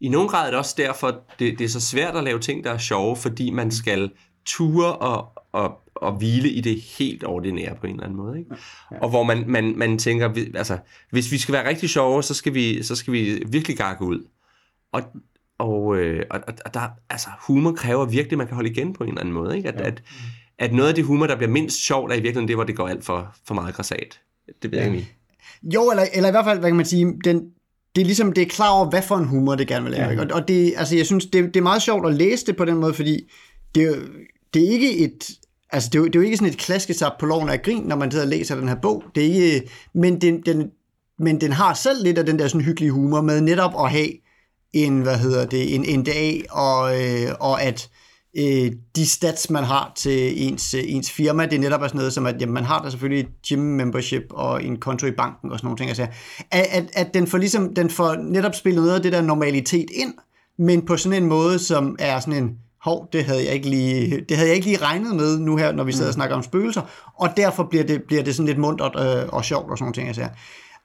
[0.00, 2.64] i nogen grad er det også derfor, det, det er så svært at lave ting,
[2.64, 4.10] der er sjove, fordi man skal
[4.44, 8.38] ture og, og, og hvile i det helt ordinære på en eller anden måde.
[8.38, 8.50] Ikke?
[9.00, 10.78] Og hvor man, man, man tænker, altså,
[11.10, 14.28] hvis vi skal være rigtig sjove, så skal vi, så skal vi virkelig gakke ud.
[14.92, 15.02] Og,
[15.58, 19.04] og, øh, og, og der, altså, humor kræver virkelig, at man kan holde igen på
[19.04, 19.56] en eller anden måde.
[19.56, 19.68] Ikke?
[19.68, 19.86] At, ja.
[19.86, 20.02] at,
[20.58, 22.76] at noget af det humor, der bliver mindst sjovt, er i virkeligheden det, hvor det
[22.76, 24.20] går alt for, for meget græsat.
[24.62, 25.16] Det ved jeg ikke.
[25.74, 27.50] Jo, eller, eller i hvert fald, hvad kan man sige, den,
[27.94, 30.10] det er ligesom, det er klar over, hvad for en humor det gerne vil lave.
[30.10, 30.20] Ja.
[30.20, 32.64] Og, og det, altså, jeg synes, det, det er meget sjovt at læse det på
[32.64, 33.30] den måde, fordi
[33.74, 34.08] det,
[34.54, 35.30] det er ikke et,
[35.70, 37.82] altså, det er, jo, det er jo ikke sådan et klaskesap på loven af grin,
[37.82, 39.04] når man sidder og læser den her bog.
[39.14, 40.70] Det er ikke, men den, den,
[41.18, 44.08] men den har selv lidt af den der sådan hyggelige humor med netop at have
[44.72, 48.03] en, hvad hedder det, en NDA, og, øh, og at øh,
[48.96, 52.40] de stats, man har til ens, ens firma, det er netop sådan noget som, at
[52.40, 55.66] jamen, man har der selvfølgelig et gym membership og en konto i banken og sådan
[55.66, 55.88] nogle ting.
[55.88, 56.06] Altså,
[56.50, 59.90] at, at, at den, får ligesom, den får netop spillet noget af det der normalitet
[59.94, 60.14] ind,
[60.58, 64.24] men på sådan en måde, som er sådan en, hov, det havde jeg ikke lige,
[64.28, 66.10] det havde jeg ikke lige regnet med nu her, når vi sidder mm.
[66.10, 66.82] og snakker om spøgelser,
[67.14, 69.94] og derfor bliver det, bliver det sådan lidt muntert øh, og sjovt og sådan nogle
[69.94, 70.08] ting.
[70.08, 70.28] Altså.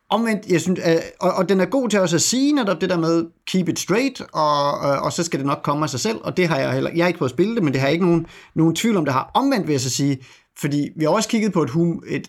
[0.10, 2.90] Omvendt, jeg synes, øh, og, og den er god til også at sige netop det
[2.90, 6.00] der med keep it straight, og, øh, og så skal det nok komme af sig
[6.00, 7.82] selv, og det har jeg heller, jeg har ikke prøvet at spille det, men det
[7.82, 9.32] har jeg ikke nogen, nogen tvivl om, det har.
[9.34, 10.18] Omvendt vil jeg så sige,
[10.58, 12.28] fordi vi har også kigget på et, hum, et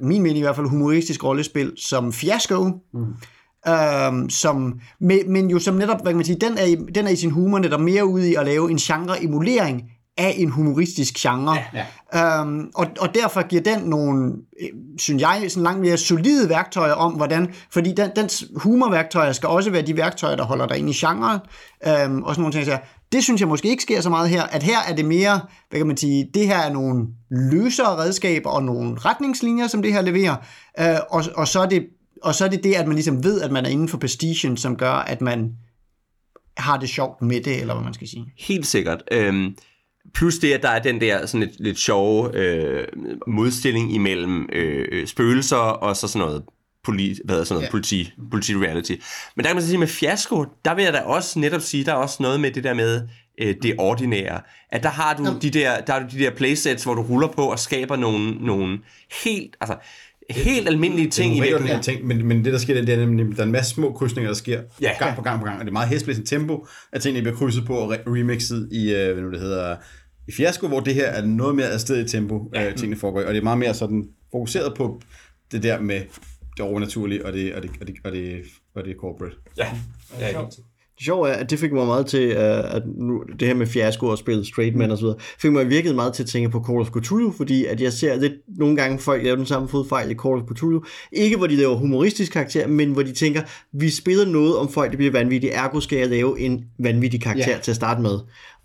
[0.00, 3.14] min mening i hvert fald, humoristisk rollespil som Fiasco, mm.
[3.68, 7.06] Øhm, som, men, men jo som netop, hvad kan man sige, den er, i, den
[7.06, 11.14] er i sin humor netop mere ude i at lave en genre-emulering af en humoristisk
[11.14, 11.54] genre.
[11.54, 12.40] Ja, ja.
[12.40, 14.32] Øhm, og, og derfor giver den nogle,
[14.98, 19.70] synes jeg, sådan langt mere solide værktøjer om, hvordan, fordi den, dens humorværktøjer skal også
[19.70, 21.40] være de værktøjer, der holder dig inde i genren,
[21.86, 22.66] øhm, og sådan nogle ting.
[22.66, 22.78] Så
[23.12, 25.80] det synes jeg måske ikke sker så meget her, at her er det mere, hvad
[25.80, 30.02] kan man sige, det her er nogle løsere redskaber og nogle retningslinjer, som det her
[30.02, 30.36] leverer,
[30.80, 31.86] øh, og, og, så er det,
[32.22, 34.56] og så er det det, at man ligesom ved, at man er inden for prestigen,
[34.56, 35.52] som gør, at man
[36.56, 38.32] har det sjovt med det, eller hvad man skal sige.
[38.38, 39.02] Helt sikkert.
[39.10, 39.56] Øhm,
[40.18, 42.86] Plus det, at der er den der sådan lidt, lidt sjove øh,
[43.26, 46.42] modstilling imellem øh, spøgelser og så sådan noget
[46.84, 47.70] politi, hvad sådan noget, yeah.
[47.70, 48.92] politi, politi reality.
[49.36, 51.84] Men der kan man så sige med fiasko, der vil jeg da også netop sige,
[51.84, 53.08] der er også noget med det der med
[53.40, 54.40] øh, det ordinære.
[54.70, 55.30] At der har du ja.
[55.42, 58.30] de der, der, har du de der playsets, hvor du ruller på og skaber nogle,
[58.30, 58.78] nogle
[59.24, 59.76] helt, altså
[60.30, 61.82] helt almindelige ting i virkeligheden.
[61.82, 64.30] Ting, men, men det der sker, det er nemlig, der er en masse små krydsninger,
[64.30, 64.92] der sker ja.
[64.98, 67.66] gang på gang på gang, og det er meget hæsblæsende tempo, at tingene bliver krydset
[67.66, 69.76] på og remixet i, øh, hvad nu det hedder,
[70.28, 72.68] i Fiasko, hvor det her er noget mere afsted i tempo, ja.
[72.68, 75.00] øh, tingene foregår, og det er meget mere sådan fokuseret på
[75.52, 76.00] det der med
[76.56, 78.42] det overnaturlige og det, og det, og det, og det,
[78.74, 79.36] og det corporate.
[79.58, 79.66] Ja,
[80.20, 80.44] ja, ja.
[80.98, 83.66] Det sjove er, at det fik mig meget til, uh, at nu, det her med
[83.66, 86.48] fiasko og spille straight man og så videre, fik mig virkelig meget til at tænke
[86.48, 89.68] på Call of Cthulhu, fordi at jeg ser lidt nogle gange folk lave den samme
[89.68, 90.84] fodfejl i Call of Cthulhu.
[91.12, 94.90] Ikke hvor de laver humoristisk karakter, men hvor de tænker, vi spiller noget om folk,
[94.90, 97.62] der bliver vanvittige, ergo skal jeg lave en vanvittig karakter yeah.
[97.62, 98.18] til at starte med.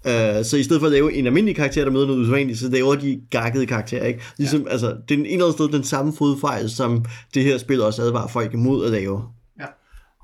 [0.05, 2.69] Uh, så i stedet for at lave en almindelig karakter, der møder noget usædvanligt, så
[2.69, 4.21] laver de gakkede karakterer, ikke?
[4.37, 4.69] Ligesom, ja.
[4.69, 8.01] altså, det er en eller anden sted den samme fodfejl, som det her spil også
[8.01, 9.23] advarer folk imod at lave.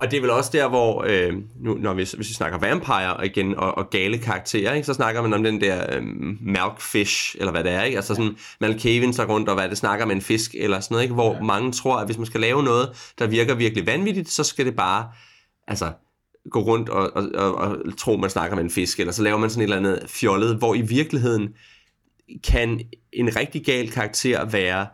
[0.01, 3.25] Og det er vel også der, hvor, øh, nu, når vi, hvis vi snakker vampire
[3.25, 6.03] igen, og, og gale karakterer, ikke, så snakker man om den der øh,
[6.41, 7.97] milkfish, eller hvad det er, ikke?
[7.97, 11.03] altså sådan Malkavian så rundt, og hvad det snakker med en fisk, eller sådan noget,
[11.03, 11.13] ikke?
[11.13, 11.41] hvor ja.
[11.41, 14.75] mange tror, at hvis man skal lave noget, der virker virkelig vanvittigt, så skal det
[14.75, 15.07] bare,
[15.67, 15.91] altså,
[16.51, 19.37] gå rundt og, og, og, og tro, man snakker med en fisk, eller så laver
[19.37, 21.53] man sådan et eller andet fjollet, hvor i virkeligheden
[22.43, 22.81] kan
[23.13, 24.87] en rigtig gal karakter være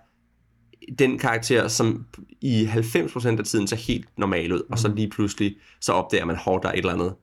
[0.99, 2.05] den karakter, som
[2.41, 4.71] i 90% af tiden ser helt normal ud, mm.
[4.71, 4.97] og så mhm.
[4.97, 7.15] lige pludselig, så opdager man, at der er et eller andet,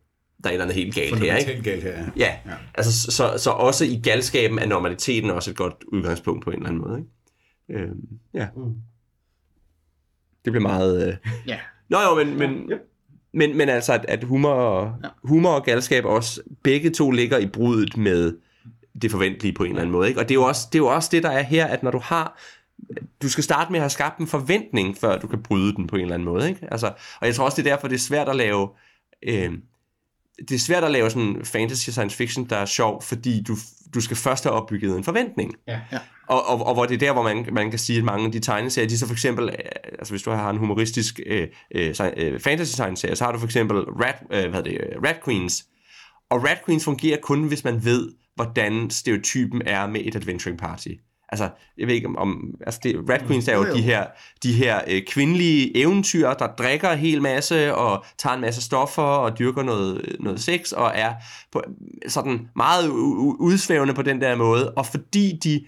[0.44, 1.62] der er et eller andet helt galt her, ikke?
[1.62, 2.04] galt her, ja.
[2.16, 2.36] ja.
[2.46, 2.54] ja.
[2.74, 6.68] Altså, så, så også i galskaben er normaliteten også et godt udgangspunkt på en eller
[6.68, 7.84] anden måde, ikke?
[7.84, 8.48] Øhm, ja.
[8.56, 8.74] Mm.
[10.44, 11.08] Det bliver meget...
[11.08, 11.16] Øh...
[11.46, 11.58] Ja.
[11.88, 12.76] Nå jo, men, men, ja.
[13.34, 15.08] Men, men altså, at, at humor, og, ja.
[15.22, 18.36] humor og galskab også, begge to ligger i brudet med
[19.02, 20.20] det forventelige på en eller anden måde, ikke?
[20.20, 21.90] Og det er jo også det, er jo også det der er her, at når
[21.90, 22.38] du har
[23.22, 25.96] du skal starte med at have skabt en forventning, før du kan bryde den på
[25.96, 26.48] en eller anden måde.
[26.48, 26.68] Ikke?
[26.70, 26.86] Altså,
[27.20, 28.68] og jeg tror også, det er derfor, det er svært at lave...
[29.22, 29.52] Øh,
[30.38, 33.56] det er svært at lave sådan fantasy science fiction, der er sjov, fordi du,
[33.94, 35.54] du skal først have opbygget en forventning.
[35.68, 35.80] Ja.
[35.92, 35.98] ja.
[36.28, 38.32] Og, og, og hvor det er der, hvor man, man kan sige, at mange af
[38.32, 39.54] de tegneserier, de så for eksempel, øh,
[39.98, 43.46] altså hvis du har en humoristisk øh, øh, øh fantasy tegneserie, så har du for
[43.46, 45.64] eksempel Rat, øh, hvad det, Rat Queens.
[46.30, 50.88] Og Rat Queens fungerer kun, hvis man ved, hvordan stereotypen er med et adventuring party.
[51.32, 53.74] Altså, jeg ved ikke om, om altså det, Rat Queens er jo, jo.
[53.74, 54.06] de her,
[54.42, 59.02] de her øh, kvindelige eventyr, der drikker en hel masse, og tager en masse stoffer,
[59.02, 61.14] og dyrker noget, noget sex, og er
[61.52, 61.62] på,
[62.08, 62.88] sådan meget
[63.38, 64.70] udsvævende på den der måde.
[64.70, 65.64] Og fordi de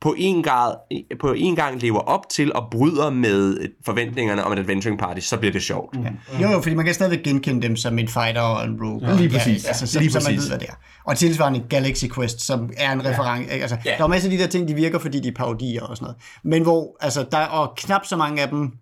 [0.00, 0.74] på en, grad,
[1.20, 5.36] på en gang lever op til og bryder med forventningerne om et adventuring party, så
[5.36, 5.96] bliver det sjovt.
[5.96, 6.42] Ja.
[6.42, 9.08] Jo, jo, fordi man kan stadig genkende dem som en fighter og en rogue.
[9.08, 9.64] Ja, lige præcis.
[9.64, 10.28] Ja, altså, så, lige så præcis.
[10.28, 10.74] man ved, hvad det er.
[11.04, 13.54] Og tilsvarende Galaxy Quest, som er en reference.
[13.54, 13.60] Ja.
[13.60, 13.94] Altså, ja.
[13.98, 16.04] Der er masser af de der ting, de virker, fordi de er parodier og sådan
[16.04, 16.16] noget.
[16.44, 18.72] Men hvor, altså, der er knap så mange af dem,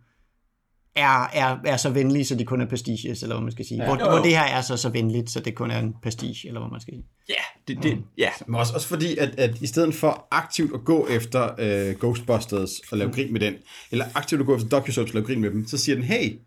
[0.97, 3.79] er, er, er så venlige, så det kun er pastiches, eller hvad man skal sige.
[3.79, 4.11] Ja, hvor, jo, jo.
[4.11, 6.71] hvor det her er så, så venligt, så det kun er en pastiche, eller hvad
[6.71, 7.05] man skal sige.
[7.29, 7.35] Ja,
[7.69, 8.05] det, det, mm.
[8.19, 8.31] ja.
[8.47, 11.51] Men også, også fordi, at, at i stedet for aktivt at gå efter
[11.91, 13.55] uh, Ghostbusters og lave grin med den,
[13.91, 16.39] eller aktivt at gå efter DocuSoaps og lave grin med dem, så siger den, hey,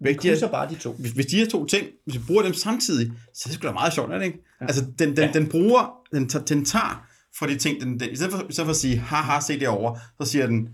[0.00, 0.92] vi krydser bare de to.
[0.92, 3.66] Hvis, hvis de her to ting, hvis vi bruger dem samtidig, så er det sgu
[3.66, 4.38] da meget sjovt, er det ikke?
[4.60, 4.66] Ja.
[4.66, 5.32] Altså, den, den, ja.
[5.32, 7.06] den bruger, den, den tager
[7.38, 9.60] for de ting, den, den, i, stedet for, i stedet for at sige, haha, se
[9.60, 10.68] derovre, så siger den,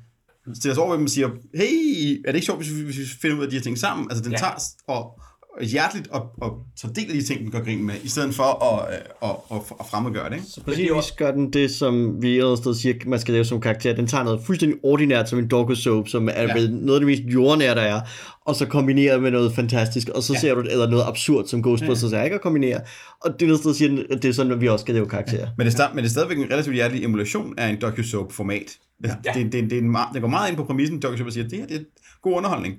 [0.54, 2.98] stiller sig over ved dem og siger, hey, er det ikke sjovt, hvis vi, hvis
[2.98, 4.10] vi finder ud af de her ting sammen?
[4.10, 4.38] Altså, den ja.
[4.38, 4.54] tager
[4.86, 5.20] og,
[5.64, 8.42] hjerteligt og, og tager del af de ting, den gør grin med, i stedet for
[8.42, 8.88] at,
[9.22, 10.34] at, at, at fremmedgøre det.
[10.34, 10.46] Ikke?
[10.46, 13.94] Så præcis gør den det, som vi et sted siger, man skal lave som karakter.
[13.94, 16.68] Den tager noget fuldstændig ordinært som en dog soap, som er ja.
[16.70, 18.00] noget af det mest jordnære, der er,
[18.44, 20.38] og så kombinerer med noget fantastisk, og så ja.
[20.38, 22.18] ser du eller noget absurd, som Ghostbusters ja.
[22.18, 22.80] er ikke at kombinere.
[23.20, 25.40] Og det er sted siger, at det er sådan, at vi også skal lave karakterer.
[25.40, 25.48] Ja.
[25.58, 28.78] Men, det er, men det er stadigvæk en relativt hjertelig emulation af en docu-soap-format.
[29.04, 29.08] Ja.
[29.08, 31.44] Det, det, det, det, er en, det går meget ind på præmissen, docu-soap, og siger,
[31.44, 31.80] at det her det er
[32.22, 32.74] god underholdning.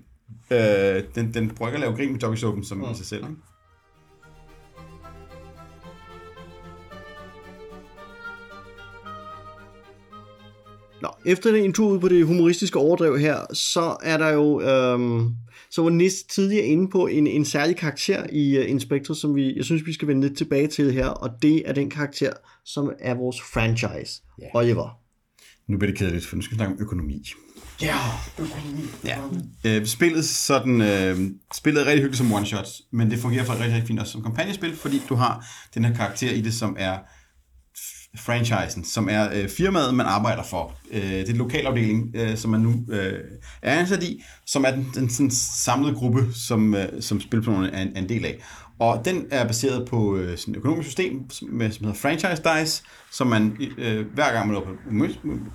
[0.52, 2.84] Øh, den, den prøver at lave grin med Doggy Soapen som mm.
[2.84, 3.24] i sig selv.
[3.24, 3.36] Ikke?
[11.02, 15.36] Nå, efter en tur ud på det humoristiske overdrev her, så er der jo, øhm,
[15.70, 19.56] så var Nis tidligere inde på en, en særlig karakter i uh, Inspector, som vi,
[19.56, 22.32] jeg synes, vi skal vende lidt tilbage til her, og det er den karakter,
[22.66, 24.52] som er vores franchise, yeah.
[24.54, 25.07] Oliver.
[25.68, 27.24] Nu bliver det kedeligt, for nu skal vi snakke om økonomi.
[27.82, 27.98] Ja,
[28.40, 28.84] økonomi.
[29.06, 29.18] Ja.
[29.64, 33.76] Øh, spillet, sådan, øh, spillet er rigtig hyggeligt som one-shots, men det fungerer faktisk rigtig,
[33.76, 36.98] rigtig fint også som kampagnespil, fordi du har den her karakter i det, som er
[38.18, 40.76] franchisen, som er øh, firmaet, man arbejder for.
[40.92, 43.20] Øh, det er en lokalafdeling, øh, som man nu øh,
[43.62, 47.82] er ansat i, som er den, den sådan samlede gruppe, som, øh, som spilplanen er
[47.82, 48.44] en, er en del af.
[48.80, 52.84] Og den er baseret på øh, sådan et økonomisk system, som, som hedder Franchise Dice,
[53.12, 54.62] som man øh, hver gang man er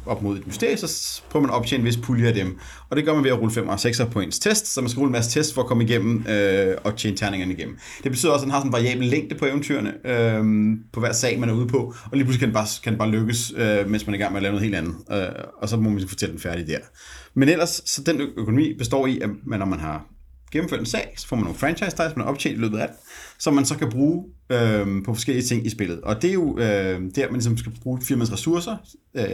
[0.07, 2.59] op mod et mysterie, så prøver man at optjene en vis pulje af dem.
[2.91, 4.99] Og det gør man ved at rulle 5 og 6 points test, så man skal
[4.99, 7.79] rulle en masse test for at komme igennem øh, og tjene terningerne igennem.
[8.03, 10.45] Det betyder også, at den har sådan en variabel længde på eventyrene, øh,
[10.93, 12.99] på hver sag, man er ude på, og lige pludselig kan den bare, kan den
[12.99, 14.95] bare lykkes, øh, mens man er i gang med at lave noget helt andet.
[15.13, 16.79] Øh, og så må man fortælle den færdig der.
[17.35, 20.12] Men ellers, så den økonomi består i, at man, når man har
[20.53, 22.89] gennemført en sag, så får man nogle franchise dice, man har optjent i løbet af
[22.89, 22.97] det,
[23.39, 26.01] som man så kan bruge øh, på forskellige ting i spillet.
[26.01, 28.77] Og det er jo øh, der, man ligesom skal bruge firmaets ressourcer,
[29.15, 29.25] øh,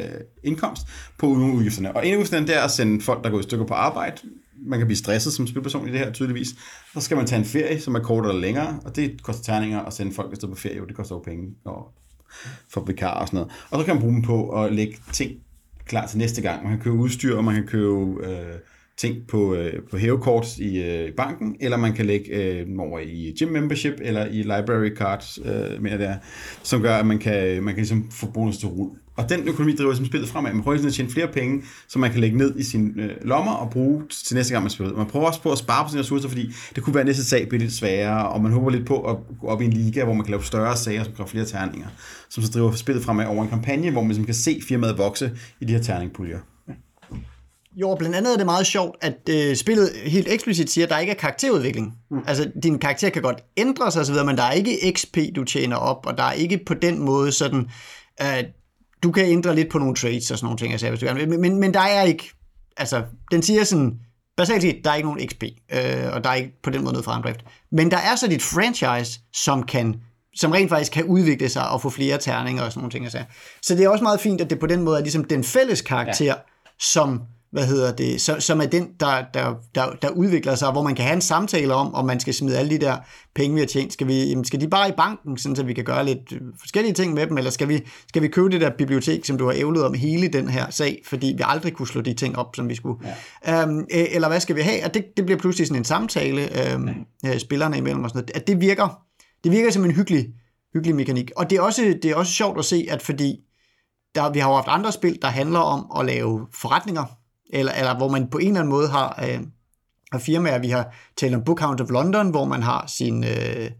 [0.45, 0.83] indkomst,
[1.19, 1.97] på udgifterne.
[1.97, 4.17] Og en af udgifterne der er at sende folk, der går i stykker på arbejde.
[4.67, 6.49] Man kan blive stresset som spilperson i det her, tydeligvis.
[6.95, 9.81] Så skal man tage en ferie, som er kortere eller længere, og det koster terninger
[9.81, 11.93] at sende folk afsted på ferie, jo, det koster jo penge og
[12.69, 13.53] for vikar og sådan noget.
[13.71, 15.33] Og så kan man bruge dem på at lægge ting
[15.87, 16.63] klar til næste gang.
[16.63, 18.27] Man kan købe udstyr, og man kan købe...
[18.27, 18.55] Øh,
[18.99, 23.35] ting på, øh, på hævekort i øh, banken, eller man kan lægge øh, over i
[23.39, 26.17] gym membership, eller i library cards, øh, mener det er,
[26.63, 28.91] som gør, at man kan, øh, man kan ligesom få bonus til rul.
[29.17, 30.53] Og den økonomi driver som spillet fremad.
[30.53, 33.11] Man prøver ligesom at tjene flere penge, som man kan lægge ned i sine øh,
[33.23, 34.97] lommer og bruge til næste gang, man spiller.
[34.97, 37.49] Man prøver også på at spare på sine ressourcer, fordi det kunne være næste sag
[37.49, 40.15] bliver lidt sværere, og man håber lidt på at gå op i en liga, hvor
[40.15, 41.89] man kan lave større sager, som kræver flere terninger,
[42.29, 45.31] som så driver spillet fremad over en kampagne, hvor man ligesom kan se firmaet vokse
[45.61, 46.39] i de her terningpuljer.
[47.77, 50.99] Jo, blandt andet er det meget sjovt, at øh, spillet helt eksplicit siger, at der
[50.99, 51.95] ikke er karakterudvikling.
[52.11, 52.19] Mm.
[52.27, 55.77] Altså, din karakter kan godt ændre sig osv., men der er ikke XP, du tjener
[55.77, 57.71] op, og der er ikke på den måde sådan,
[58.23, 58.45] øh,
[59.03, 61.21] du kan ændre lidt på nogle traits og sådan nogle ting, altså, hvis du gerne
[61.21, 62.31] vil, men, men der er ikke,
[62.77, 63.99] altså, den siger sådan,
[64.37, 66.93] basalt set, der er ikke nogen XP, øh, og der er ikke på den måde
[66.93, 67.41] noget fremdrift.
[67.73, 69.95] Men der er så dit franchise, som kan
[70.35, 73.05] som rent faktisk kan udvikle sig og få flere terninger og sådan nogle ting.
[73.05, 73.25] Altså.
[73.63, 75.81] Så det er også meget fint, at det på den måde er ligesom den fælles
[75.81, 76.35] karakter, ja.
[76.81, 80.83] som hvad hedder det, som, som er den, der, der, der, der udvikler sig, hvor
[80.83, 82.97] man kan have en samtale om, om man skal smide alle de der
[83.35, 83.93] penge, vi har tjent.
[83.93, 86.95] Skal, vi, jamen, skal de bare i banken, sådan, så vi kan gøre lidt forskellige
[86.95, 89.53] ting med dem, eller skal vi, skal vi købe det der bibliotek, som du har
[89.57, 92.69] ævlet om hele den her sag, fordi vi aldrig kunne slå de ting op, som
[92.69, 92.99] vi skulle.
[93.47, 93.63] Ja.
[93.63, 94.85] Øhm, eller hvad skal vi have?
[94.85, 96.89] Og det, det bliver pludselig sådan en samtale, øhm,
[97.25, 97.39] ja.
[97.39, 98.37] spillerne imellem og sådan noget.
[98.37, 99.03] At det virker,
[99.45, 100.27] det virker som en hyggelig,
[100.73, 101.31] hyggelig mekanik.
[101.37, 103.41] Og det er, også, det er også sjovt at se, at fordi
[104.15, 107.05] der, vi har jo haft andre spil, der handler om at lave forretninger,
[107.53, 109.41] eller, eller hvor man på en eller anden måde har, øh,
[110.13, 110.59] har firmaer.
[110.59, 113.71] Vi har talt om Bookhound of London, hvor man har sin, øh,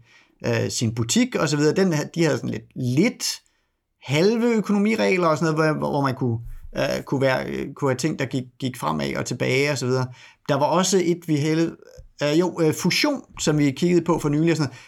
[0.45, 1.75] øh, sin butik og så videre.
[1.75, 3.41] Den, de havde sådan lidt, lidt
[4.03, 6.39] halve økonomiregler og sådan noget, hvor, hvor man kunne,
[6.77, 9.85] øh, kunne, være, øh, kunne have ting, der gik, gik fremad og tilbage og så
[9.85, 10.07] videre.
[10.49, 11.75] Der var også et, vi havde,
[12.23, 14.79] øh, jo, øh, fusion, som vi kiggede på for nylig og sådan noget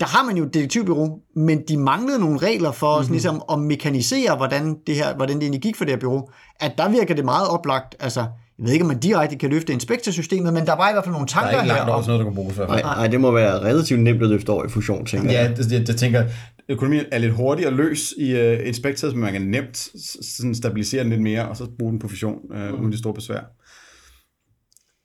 [0.00, 3.04] der har man jo et detektivbyrå, men de manglede nogle regler for mm-hmm.
[3.04, 6.28] sådan, ligesom, at mekanisere, hvordan det, her, hvordan det egentlig gik for det her bureau.
[6.60, 8.20] At der virker det meget oplagt, altså,
[8.58, 11.12] jeg ved ikke, om man direkte kan løfte inspektorsystemet, men der var i hvert fald
[11.12, 11.56] nogle tanker her.
[11.56, 12.58] Der er ikke langt over sådan noget, der kan bruges.
[12.58, 15.50] Nej, nej, det må være relativt nemt at løfte over i fusion, tænker ja, jeg.
[15.50, 16.24] Ja, det, det, det, tænker
[16.68, 19.88] økonomien er lidt hurtigere løs i uh, inspectors, men man kan nemt
[20.36, 22.80] sådan stabilisere den lidt mere, og så bruge den på fusion, uh, mm.
[22.80, 23.40] uden det store besvær.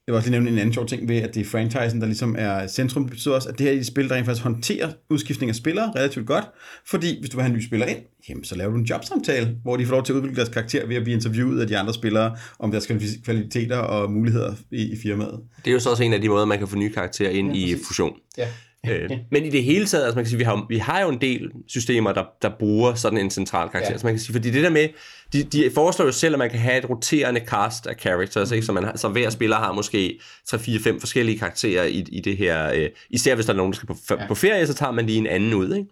[0.08, 2.08] Jeg vil også lige nævne en anden sjov ting ved, at det er franchisen, der
[2.08, 3.04] ligesom er centrum.
[3.04, 5.56] Det betyder også, at det her er et spil, der rent faktisk håndterer udskiftning af
[5.56, 6.46] spillere relativt godt.
[6.86, 7.98] Fordi hvis du vil have en ny spiller ind,
[8.30, 10.88] jamen, så laver du en jobsamtale, hvor de får lov til at udvikle deres karakter
[10.88, 12.88] ved at blive interviewet af de andre spillere om deres
[13.26, 15.40] kvaliteter og muligheder i, i firmaet.
[15.66, 17.56] Det er jo så også en af de måder, man kan få nye karakterer ind
[17.56, 18.14] ja, i fusion.
[18.38, 18.48] Ja.
[18.90, 21.10] Øh, men i det hele taget, altså man kan sige, vi har, vi har jo
[21.10, 23.92] en del systemer, der, der bruger sådan en central karakter.
[23.92, 23.98] Ja.
[23.98, 24.90] Så man kan sige, fordi det der med,
[25.34, 28.56] de, de foreslår jo selv, at man kan have et roterende cast af characters, mm.
[28.56, 28.66] ikke?
[28.66, 30.20] Så, man har, så hver spiller har måske
[30.50, 32.72] 3-4-5 forskellige karakterer i, i det her.
[32.74, 34.28] Øh, især hvis der er nogen, der skal på, ja.
[34.28, 35.76] på ferie, så tager man lige en anden ud.
[35.76, 35.90] Ikke?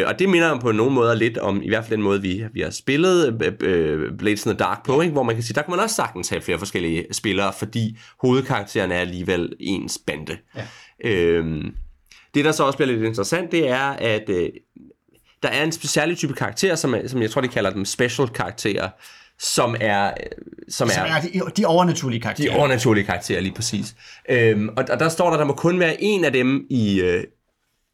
[0.00, 2.44] Øh, og det minder på nogle måder lidt om, i hvert fald den måde, vi,
[2.52, 5.12] vi har spillet øh, øh, Blades in the Dark på, ikke?
[5.12, 8.92] hvor man kan sige, der kan man også sagtens have flere forskellige spillere, fordi hovedkarakteren
[8.92, 10.36] er alligevel ens bande.
[10.56, 11.10] Ja.
[11.10, 11.64] Øh,
[12.36, 14.48] det, der så også bliver lidt interessant, det er, at øh,
[15.42, 18.28] der er en speciel type karakter, som, er, som jeg tror, de kalder dem special
[18.28, 18.88] karakterer,
[19.38, 20.10] som er...
[20.68, 22.52] Som, som er, er de, de overnaturlige karakterer.
[22.52, 23.94] De overnaturlige karakterer, lige præcis.
[24.28, 27.24] Øhm, og, og der står der, der må kun være en af dem i, øh,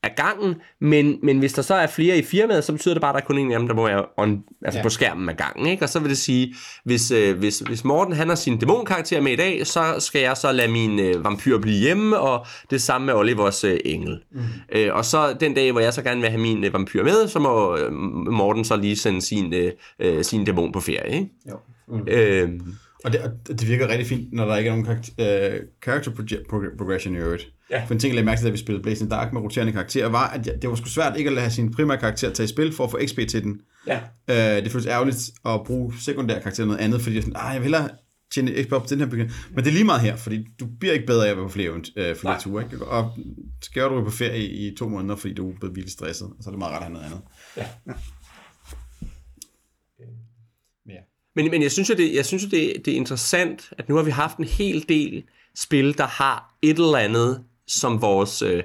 [0.02, 3.10] af gangen, men, men hvis der så er flere i firmaet, så betyder det bare,
[3.10, 4.82] at der er kun en af dem, der må være on, altså ja.
[4.82, 5.66] på skærmen af gangen.
[5.66, 5.84] Ikke?
[5.84, 9.32] Og så vil det sige, hvis, øh, hvis, hvis Morten han har sin dæmonkarakter med
[9.32, 13.06] i dag, så skal jeg så lade min øh, vampyr blive hjemme, og det samme
[13.06, 14.20] med Olivers øh, engel.
[14.32, 14.40] Mm.
[14.72, 17.28] Øh, og så den dag, hvor jeg så gerne vil have min øh, vampyr med,
[17.28, 17.92] så må øh,
[18.32, 21.14] Morten så lige sende sin, øh, øh sin dæmon på ferie.
[21.14, 21.28] Ikke?
[21.50, 21.56] Jo.
[21.88, 22.08] Mm.
[22.08, 22.50] Øh,
[23.04, 26.10] og det, og det virker rigtig fint, når der ikke er nogen karakter, uh, character
[26.78, 27.48] progression i øvrigt.
[27.70, 27.84] Ja.
[27.84, 30.08] For en ting, jeg lagde mærke til, da vi spillede Blazing Dark med roterende karakterer,
[30.08, 32.72] var, at det var sgu svært ikke at lade sin primære karakter tage i spil
[32.72, 33.60] for at få XP til den.
[33.86, 33.98] Ja.
[34.28, 37.62] Uh, det føles ærgerligt at bruge sekundære karakterer noget andet, fordi jeg, sådan, jeg vil
[37.62, 37.88] hellere
[38.34, 39.38] tjene XP op til den her begyndelse.
[39.50, 41.52] Men det er lige meget her, fordi du bliver ikke bedre af at være på
[41.52, 42.64] flere, uh, flere ture.
[42.64, 42.84] Ikke?
[42.84, 43.18] Og
[43.62, 46.52] skal du på ferie i, to måneder, fordi du er blevet vildt stresset, så er
[46.52, 47.20] det meget ret at have noget andet.
[47.56, 47.66] Ja.
[47.86, 47.92] ja.
[51.34, 53.96] Men, men jeg synes jo, det, jeg synes jo det, det er interessant, at nu
[53.96, 58.42] har vi haft en hel del spil, der har et eller andet som vores...
[58.42, 58.62] Øh,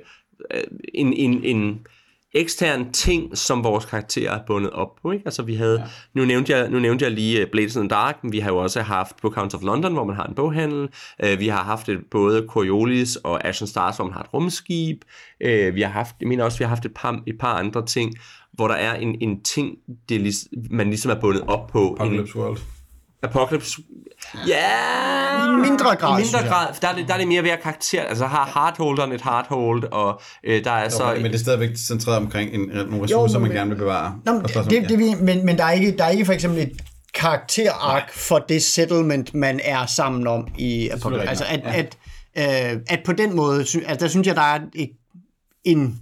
[0.51, 1.87] øh en, en, en
[2.37, 5.11] ekstern ting, som vores karakterer er bundet op på.
[5.11, 5.25] Ikke?
[5.25, 5.85] Altså vi havde, ja.
[6.13, 8.51] nu, nævnte jeg, nu nævnte jeg lige øh, Blades in the Dark, men vi har
[8.51, 10.89] jo også haft Bookhounds of London, hvor man har en boghandel.
[11.23, 15.01] Uh, vi har haft et, både Coriolis og Ashen Stars, hvor man har et rumskib.
[15.45, 17.85] Uh, vi har haft, jeg mener også, vi har haft et par, et par andre
[17.85, 18.13] ting,
[18.53, 19.75] hvor der er en, en ting,
[20.09, 20.33] det,
[20.71, 21.97] man ligesom er bundet op på.
[21.99, 22.57] Apocalypse en, World.
[23.29, 23.81] Apocalypse
[24.47, 26.19] Ja, i mindre grad.
[26.19, 28.01] I mindre grad, der er, det, der er det mere ved at karakter.
[28.01, 31.11] Altså har hardholderen et hardhold, og øh, der er jo, så...
[31.13, 34.15] Men, men det er stadigvæk centreret omkring en, nogle ressourcer, man gerne vil bevare.
[34.25, 36.61] Nå, men, det, det, det, men, men der, er ikke, der er ikke for eksempel
[36.61, 36.81] et
[37.13, 41.29] karakterark for det settlement, man er sammen om i Apocalypse.
[41.29, 41.79] Altså at, ja.
[41.79, 44.89] at, øh, at på den måde, altså, der synes jeg, der er et,
[45.63, 45.99] en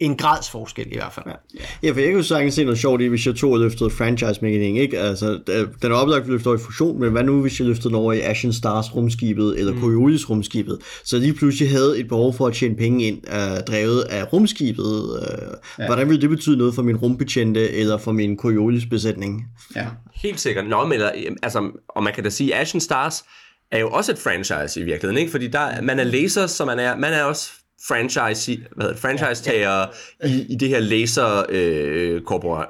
[0.00, 1.26] en gradsforskel i hvert fald.
[1.26, 3.58] Ja, ja for jeg kan jo sagtens se noget sjovt i, hvis jeg tog og
[3.58, 4.98] løftede franchise mekanik, ikke?
[4.98, 5.40] Altså,
[5.82, 8.12] den er oplagt løftet over i fusion, men hvad nu, hvis jeg løftede den over
[8.12, 9.80] i Ashen Stars rumskibet, eller mm.
[9.80, 14.00] Coriolis rumskibet, så lige pludselig havde et behov for at tjene penge ind, uh, drevet
[14.00, 15.02] af rumskibet.
[15.02, 15.86] Uh, ja.
[15.86, 19.44] Hvordan ville det betyde noget for min rumbetjente, eller for min Coriolis besætning?
[19.76, 20.66] Ja, helt sikkert.
[20.66, 21.00] Nå, men,
[21.42, 23.24] altså, og man kan da sige, Ashen Stars
[23.72, 25.30] er jo også et franchise i virkeligheden, ikke?
[25.30, 27.50] Fordi der, man er laser, så man er, man er også
[27.88, 29.86] franchise, hvad hedder franchise-tager ja,
[30.22, 30.28] ja.
[30.28, 32.22] i, i det her laser øh,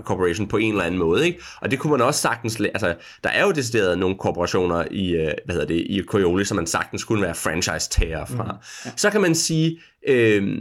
[0.02, 1.40] corporation på en eller anden måde, ikke?
[1.60, 2.94] Og det kunne man også sagtens, altså,
[3.24, 6.66] der er jo decideret nogle korporationer i, øh, hvad hedder det, i Coriolis, som man
[6.66, 8.44] sagtens kunne være franchise-tager fra.
[8.44, 8.90] Mm, ja.
[8.96, 10.58] Så kan man sige, øh,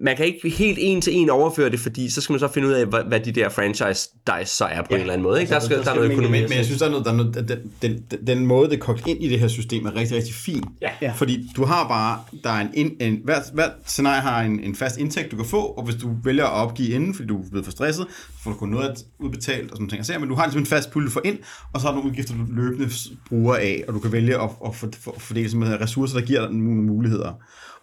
[0.00, 2.68] man kan ikke helt en til en overføre det, fordi så skal man så finde
[2.68, 5.22] ud af, hvad, hvad de der franchise dice så er på ja, en eller anden
[5.22, 5.40] måde.
[5.40, 5.54] Ikke?
[5.54, 6.40] Der skal, der, der er noget økonomi.
[6.40, 8.70] Men, men jeg synes, der er noget, der er noget den, den, den, den måde,
[8.70, 10.64] det er kogt ind i det her system, er rigtig, rigtig fin.
[10.82, 10.90] Ja.
[11.02, 11.12] Ja.
[11.16, 14.74] Fordi du har bare, der er en, en, en hver, hver scenarie har en, en
[14.74, 17.50] fast indtægt, du kan få, og hvis du vælger at opgive inden, fordi du er
[17.50, 20.06] blevet for stresset, så får du kun noget udbetalt og sådan ting.
[20.06, 21.38] Så, men du har ligesom en fast pulje for ind,
[21.72, 22.90] og så har du nogle udgifter, du løbende
[23.28, 26.40] bruger af, og du kan vælge at, at, for, for, fordele simpelthen ressourcer, der giver
[26.40, 27.32] dig nogle muligheder.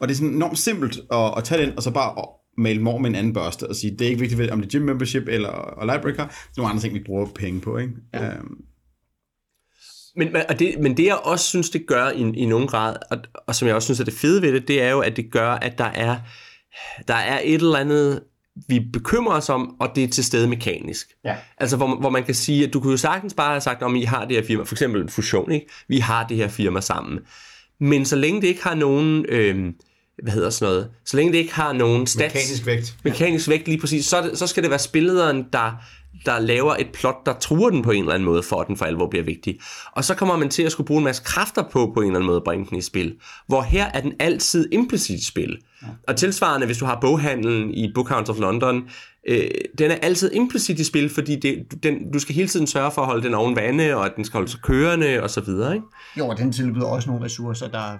[0.02, 2.26] Og det er sådan enormt simpelt at, at tage den, og så bare
[2.58, 4.80] male mor med en anden børste og sige, det er ikke vigtigt, om det er
[4.80, 7.78] gym membership eller og library card, nogle andre ting, vi bruger penge på.
[7.78, 7.94] Ikke?
[8.14, 8.28] Ja.
[8.28, 8.56] Øhm,
[10.16, 12.96] Men, men- og det, men det jeg også synes, det gør i, i nogen grad,
[13.12, 15.18] og, og som jeg også synes er det fede ved det, det er jo, at
[15.18, 16.18] det gør, at der er,
[17.08, 18.24] der er et eller andet,
[18.68, 21.08] vi bekymrer os om, og det er til stede mekanisk.
[21.26, 21.36] Ja.
[21.58, 23.96] Altså, hvor, hvor man kan sige, at du kunne jo sagtens bare have sagt, om
[23.96, 25.68] I har det her firma, for eksempel fusion, ikke?
[25.88, 27.20] Vi har det her firma sammen.
[27.80, 29.74] Men så længe det ikke har nogen, øh,
[30.22, 32.96] hvad hedder sådan noget, så længe det ikke har nogen stats, mekanisk vægt.
[33.04, 35.72] mekanisk vægt lige præcis, så, det, så skal det være spillederen, der,
[36.26, 38.78] der laver et plot, der truer den på en eller anden måde, for at den
[38.78, 39.60] for alvor bliver vigtig.
[39.92, 42.20] Og så kommer man til at skulle bruge en masse kræfter på, på en eller
[42.20, 43.16] anden måde at bringe den i spil.
[43.48, 45.58] Hvor her er den altid implicit i spil.
[46.08, 48.84] Og tilsvarende, hvis du har boghandlen i Bookhounds of London,
[49.28, 49.48] øh,
[49.78, 53.02] den er altid implicit i spil, fordi det, den, du skal hele tiden sørge for
[53.02, 55.74] at holde den oven vande, og at den skal holde sig kørende, og så videre,
[55.74, 55.86] ikke?
[56.18, 57.98] Jo, og den tilbyder også nogle ressourcer, der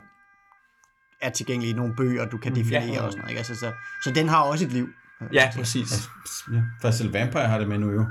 [1.22, 3.02] er tilgængelige i nogle bøger, du kan definere ja.
[3.02, 3.30] og sådan noget.
[3.30, 3.38] Ikke?
[3.38, 3.72] Altså, så,
[4.04, 4.88] så den har også et liv.
[5.34, 6.10] Ja, præcis.
[6.54, 6.62] Ja.
[6.82, 8.06] Faktisk selv Vampire har det med nu jo.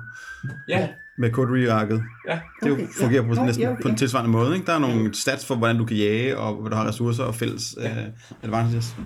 [0.69, 0.89] Ja,
[1.19, 2.03] Med Coterie-arket.
[2.29, 2.41] ja.
[2.63, 3.35] Det Okay, fungerer ja.
[3.35, 3.83] på, næsten, ja, okay.
[3.83, 4.55] på en tilsvarende måde.
[4.55, 4.67] Ikke?
[4.67, 7.35] Der er nogle stats for, hvordan du kan jage, og hvad du har ressourcer og
[7.35, 8.07] fælles ja.
[8.07, 8.97] uh, advantages.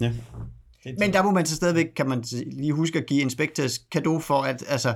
[0.00, 0.12] Ja.
[0.98, 4.42] Men der må man så stadigvæk, kan man lige huske at give Inspectors kado for,
[4.42, 4.94] at altså,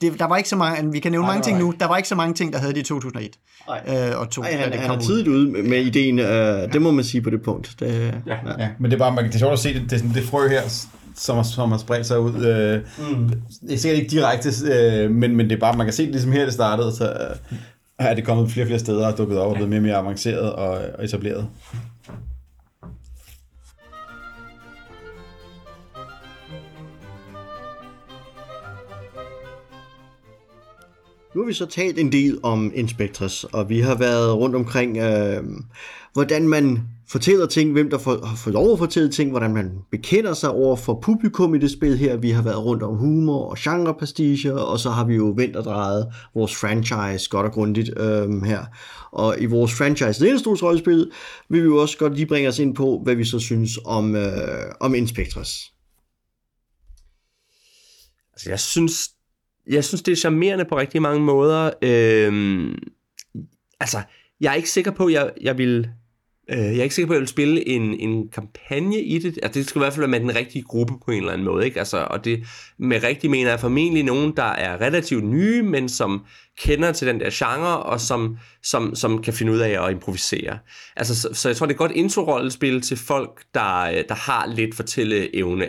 [0.00, 1.96] det, der var ikke så mange, vi kan nævne Nej, mange ting nu, der var
[1.96, 3.30] ikke så mange ting, der havde det i 2001.
[3.68, 4.08] Nej.
[4.10, 5.06] Øh, og to, Ej, da han, det han kom er ud.
[5.06, 7.74] tidligt ude med, med ideen, øh, det må man sige på det punkt.
[7.80, 8.34] Det, ja.
[8.58, 8.68] ja.
[8.78, 10.48] Men det er bare, man, det er sjovt at se det, det, sådan, det frø
[10.48, 10.62] her,
[11.16, 12.44] som, har- som har spredt sig ud.
[12.44, 12.80] Øh,
[13.18, 13.28] mm.
[13.68, 16.10] Det er sikkert ikke direkte, øh, men, men det er bare, man kan se det
[16.12, 17.04] ligesom her, det startede, så
[17.50, 17.56] øh,
[17.98, 19.96] er det kommet flere og flere steder og dukket op og blevet mere og mere
[19.96, 21.46] avanceret og, og etableret.
[31.34, 34.96] Nu har vi så talt en del om Inspectors, og vi har været rundt omkring,
[34.96, 35.44] øh,
[36.12, 39.78] hvordan man fortæller ting, hvem der får, har fået lov at fortælle ting, hvordan man
[39.90, 42.16] bekender sig over for publikum i det spil her.
[42.16, 45.64] Vi har været rundt om humor og genrepastiger, og så har vi jo vendt og
[45.64, 48.64] drejet vores franchise godt og grundigt øh, her.
[49.12, 51.10] Og i vores franchise ledestolsrollespil
[51.48, 54.16] vil vi jo også godt lige bringe os ind på, hvad vi så synes om,
[54.16, 55.72] øh, om Inspectors.
[58.32, 59.08] Altså, jeg synes,
[59.70, 61.70] jeg synes, det er charmerende på rigtig mange måder.
[61.82, 62.74] Øhm,
[63.80, 63.98] altså,
[64.40, 65.88] jeg er ikke sikker på, at jeg, jeg vil...
[66.50, 69.38] Øh, jeg er ikke sikker på, at jeg vil spille en, en kampagne i det.
[69.42, 71.44] Altså, det skal i hvert fald være med den rigtige gruppe på en eller anden
[71.44, 71.64] måde.
[71.64, 71.78] Ikke?
[71.78, 72.44] Altså, og det
[72.78, 76.24] med rigtig mener jeg formentlig nogen, der er relativt nye, men som
[76.58, 80.58] kender til den der genre, og som, som, som kan finde ud af at improvisere.
[80.96, 84.14] Altså, så, så jeg tror, det er et godt intro-rollespil til folk, der, øh, der
[84.14, 85.68] har lidt fortælleevne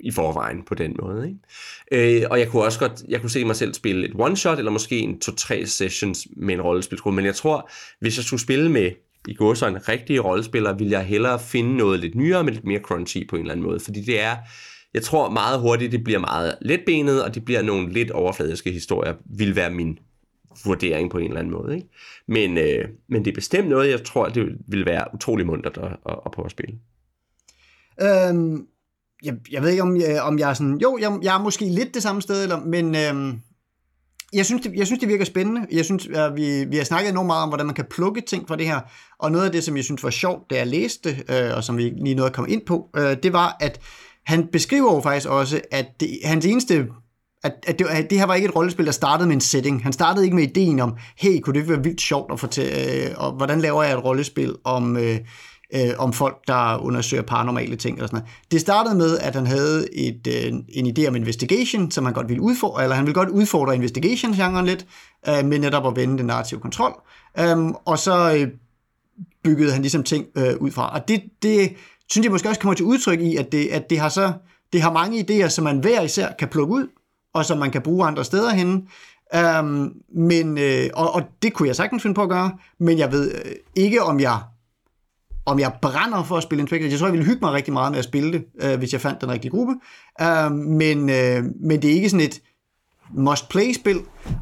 [0.00, 1.28] i forvejen på den måde.
[1.28, 2.20] Ikke?
[2.22, 4.70] Øh, og jeg kunne også godt, jeg kunne se mig selv spille et one-shot, eller
[4.70, 7.70] måske en to-tre sessions med en rollespilsgruppe, men jeg tror,
[8.00, 8.90] hvis jeg skulle spille med
[9.28, 12.64] i går så en rigtig rollespiller, ville jeg hellere finde noget lidt nyere, men lidt
[12.64, 14.36] mere crunchy på en eller anden måde, fordi det er,
[14.94, 19.14] jeg tror meget hurtigt, det bliver meget letbenet, og det bliver nogle lidt overfladiske historier,
[19.24, 19.98] vil være min
[20.64, 21.74] vurdering på en eller anden måde.
[21.74, 21.88] Ikke?
[22.26, 25.96] Men, øh, men det er bestemt noget, jeg tror, det vil være utrolig muntert at,
[26.06, 26.78] at, at prøve at spille.
[28.02, 28.66] Øhm,
[29.24, 30.78] jeg, jeg ved ikke, om jeg, om jeg er sådan...
[30.78, 33.34] Jo, jeg, jeg er måske lidt det samme sted, eller, men Øh,
[34.32, 35.66] jeg, synes, det, jeg synes, det virker spændende.
[35.72, 38.48] Jeg synes, at vi, vi har snakket enormt meget om, hvordan man kan plukke ting
[38.48, 38.80] fra det her.
[39.18, 41.76] Og noget af det, som jeg synes var sjovt, da jeg læste, øh, og som
[41.76, 43.80] vi lige nåede at komme ind på, øh, det var, at
[44.26, 46.86] han beskriver jo faktisk også, at det, hans eneste
[47.44, 49.82] at, at, det, at det her var ikke et rollespil, der startede med en setting.
[49.82, 53.14] Han startede ikke med ideen om, hey, kunne det være vildt sjovt at fortælle, øh,
[53.16, 55.18] og hvordan laver jeg et rollespil om, øh,
[55.74, 58.34] øh, om folk, der undersøger paranormale ting eller sådan noget.
[58.50, 62.28] Det startede med, at han havde et, øh, en idé om investigation, som han godt
[62.28, 64.86] ville udfordre, eller han ville godt udfordre investigation-genren lidt,
[65.28, 67.00] øh, med netop at vende den narrative kontrol.
[67.38, 68.48] Øh, og så øh,
[69.44, 70.94] byggede han ligesom ting øh, ud fra.
[70.94, 71.72] Og det, det
[72.10, 74.32] synes jeg måske også kommer til udtryk i, at det, at det har så
[74.72, 76.88] det har mange idéer, som man hver især kan plukke ud,
[77.34, 78.82] og som man kan bruge andre steder henne.
[79.60, 83.12] Um, men, øh, og, og det kunne jeg sagtens finde på at gøre, men jeg
[83.12, 84.38] ved øh, ikke, om jeg
[85.50, 86.90] om jeg brænder for at spille Infected.
[86.90, 89.00] Jeg tror, jeg ville hygge mig rigtig meget med at spille det, øh, hvis jeg
[89.00, 89.74] fandt den rigtige gruppe.
[90.20, 92.40] Øh, men, øh, men det er ikke sådan et,
[93.14, 94.00] must-play-spil,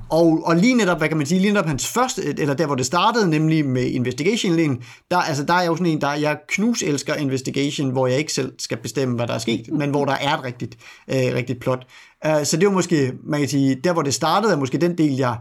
[0.08, 2.66] og, og lige netop, hvad kan man sige, lige netop hans første, øh, eller der
[2.66, 6.38] hvor det startede, nemlig med investigation der, altså, der er jo sådan en, der jeg
[6.48, 10.04] knus elsker investigation, hvor jeg ikke selv skal bestemme, hvad der er sket, men hvor
[10.04, 10.76] der er et rigtigt,
[11.08, 11.86] øh, rigtigt plot.
[12.26, 14.98] Uh, så det var måske, man kan sige, der hvor det startede, er måske den
[14.98, 15.36] del, jeg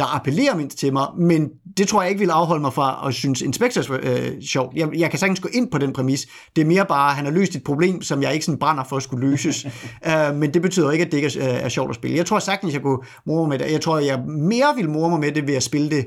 [0.00, 3.14] der appellerer mindst til mig, men det tror jeg ikke vil afholde mig fra at
[3.14, 4.76] synes Inspectors øh, sjovt.
[4.76, 6.26] Jeg, jeg kan sagtens gå ind på den præmis.
[6.56, 8.84] Det er mere bare, at han har løst et problem, som jeg ikke sådan brænder
[8.84, 9.66] for at skulle løses.
[10.06, 12.16] uh, men det betyder ikke, at det ikke er, er sjovt at spille.
[12.16, 13.72] Jeg tror sagtens, jeg kunne morme med det.
[13.72, 16.06] Jeg tror, jeg mere vil morme med det ved at spille det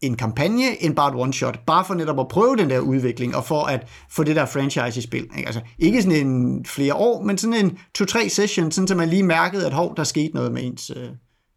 [0.00, 1.64] en kampagne end bare et one-shot.
[1.66, 4.98] Bare for netop at prøve den der udvikling, og for at få det der franchise
[4.98, 5.22] i spil.
[5.36, 5.46] Ikke?
[5.46, 9.22] Altså, ikke sådan en flere år, men sådan en to-tre session, sådan så man lige
[9.22, 10.90] mærkede, at hov, der skete noget med ens...
[10.96, 11.08] Øh,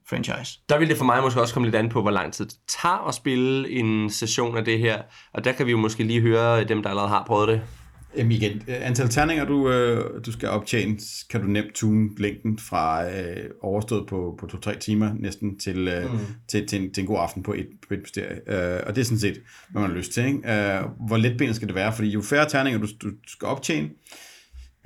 [0.10, 0.60] franchise.
[0.70, 2.56] Der vil det for mig måske også komme lidt an på, hvor lang tid det
[2.82, 5.02] tager at spille en session af det her.
[5.34, 7.62] Og der kan vi jo måske lige høre dem, der allerede har prøvet det.
[8.18, 10.98] Jamen igen, antal terninger, du, øh, du skal optjene,
[11.30, 16.12] kan du nemt tune længden fra øh, overstået på, på 2-3 timer næsten til, øh,
[16.12, 16.20] mm.
[16.48, 18.40] til, til, en, til en god aften på et, på et mysterie.
[18.48, 20.26] Øh, og det er sådan set, hvad man har lyst til.
[20.26, 20.54] Ikke?
[20.54, 21.94] Øh, hvor letbenet skal det være?
[21.94, 23.90] Fordi jo færre terninger, du, du skal optjene,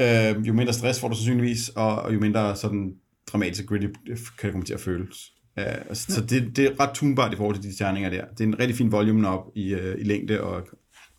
[0.01, 2.93] øh, jo mindre stress får du sandsynligvis, og, og jo mindre sådan
[3.31, 5.17] dramatisk og gritty kan det komme til at føles.
[5.57, 5.63] Uh,
[5.93, 8.25] så det, det er ret tunbart i forhold til de terninger der.
[8.37, 10.67] Det er en rigtig fin volume op i, uh, i længde og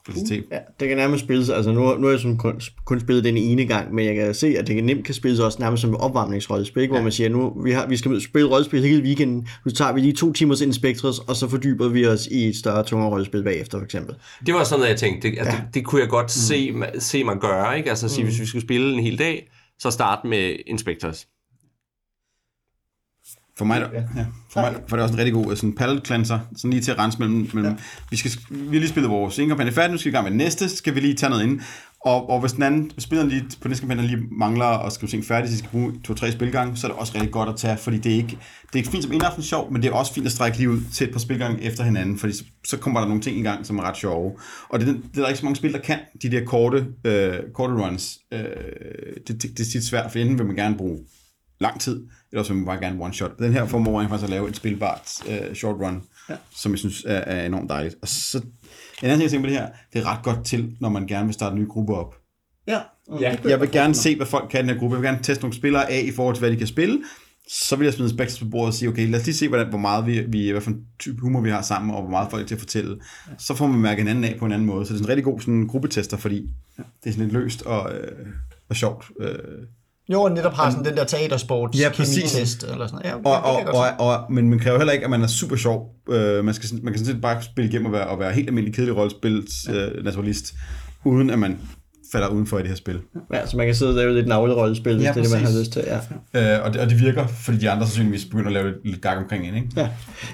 [0.07, 0.45] kvalitet.
[0.53, 3.37] Ja, det kan nærmest spilles, altså nu, nu har jeg sådan kun, kun spillet den
[3.37, 5.91] ene gang, men jeg kan se, at det kan nemt kan spilles også nærmest som
[5.91, 6.89] et opvarmningsrollespil, ja.
[6.89, 10.01] hvor man siger, nu vi, har, vi skal spille rollespil hele weekenden, nu tager vi
[10.01, 13.79] lige to timers Inspectors, og så fordyber vi os i et større, tungere rollespil bagefter,
[13.79, 14.15] for eksempel.
[14.47, 15.63] Det var sådan, at jeg tænkte, det, altså, ja.
[15.67, 16.29] det, det kunne jeg godt mm.
[16.29, 17.91] se, se mig gøre, ikke?
[17.91, 18.31] Altså sige, mm.
[18.31, 21.27] hvis vi skulle spille en hel dag, så starte med Inspectors.
[23.61, 24.01] For mig, ja.
[24.01, 26.83] Ja, for mig for det er også en rigtig god sådan palette cleanser, sådan lige
[26.83, 27.79] til at rense mellem, mellem ja.
[28.11, 30.25] vi, skal, vi har lige spillet vores ene kampagne færdig, nu skal vi i gang
[30.25, 31.61] med den næste, skal vi lige tage noget ind,
[32.05, 35.25] og, og hvis den anden spiller lige på næste kampagne lige mangler at skrive ting
[35.25, 37.99] færdigt, så skal bruge to-tre spilgange, så er det også rigtig godt at tage, fordi
[37.99, 40.15] det er ikke, det er ikke fint som en aften sjov, men det er også
[40.15, 43.01] fint at strække lige ud til et par spilgange efter hinanden, fordi så, så kommer
[43.01, 44.33] der nogle ting i gang, som er ret sjove.
[44.69, 46.87] Og det, det, det er der ikke så mange spil, der kan, de der korte,
[47.05, 48.19] øh, korte runs.
[48.33, 48.41] Øh,
[49.27, 50.99] det, det, det, er tit svært, for enten vil man gerne bruge
[51.61, 53.39] lang tid, eller så vil man bare gerne one shot.
[53.39, 56.35] Den her formår jeg faktisk at lave et spilbart uh, short run, ja.
[56.57, 57.97] som jeg synes er, er enormt dejligt.
[58.03, 58.45] Og så, en
[59.03, 61.25] anden ting, jeg tænker på det her, det er ret godt til, når man gerne
[61.25, 62.15] vil starte en ny gruppe op.
[62.67, 62.81] Ja.
[63.21, 63.37] ja.
[63.45, 64.97] Jeg vil gerne se, hvad folk kan i den her gruppe.
[64.97, 67.03] Jeg vil gerne teste nogle spillere af i forhold til, hvad de kan spille.
[67.49, 69.69] Så vil jeg smide Spectres på bordet og sige, okay, lad os lige se, hvordan,
[69.69, 72.31] hvor meget vi, vi, hvad for en type humor vi har sammen, og hvor meget
[72.31, 73.01] folk til at fortælle.
[73.39, 74.87] Så får man mærke hinanden af på en anden måde.
[74.87, 77.95] Så det er en rigtig god sådan, gruppetester, fordi det er sådan lidt løst og,
[77.95, 78.27] øh,
[78.69, 79.11] og sjovt.
[79.21, 79.35] Øh,
[80.13, 82.33] jo, netop har sådan den der teatersport ja, præcis.
[82.33, 85.23] test eller sådan ja, og, og, og, og, men man kræver heller ikke, at man
[85.23, 85.95] er super sjov.
[86.07, 88.49] Uh, man, skal, man kan sådan set bare spille igennem og være, og være helt
[88.49, 89.87] almindelig kedelig rollespils ja.
[89.87, 90.55] uh, naturalist,
[91.05, 91.59] uden at man
[92.13, 93.01] falder udenfor i det her spil.
[93.33, 95.41] Ja, så man kan sidde og lave lidt navlerollespil, hvis ja, det er det, man
[95.41, 95.85] har lyst til.
[96.35, 96.57] Ja.
[96.57, 99.01] Øh, og, det, og det virker, fordi de andre sandsynligvis begynder at lave lidt, lidt
[99.01, 99.69] gag omkring en, ikke?
[99.77, 99.89] Ja.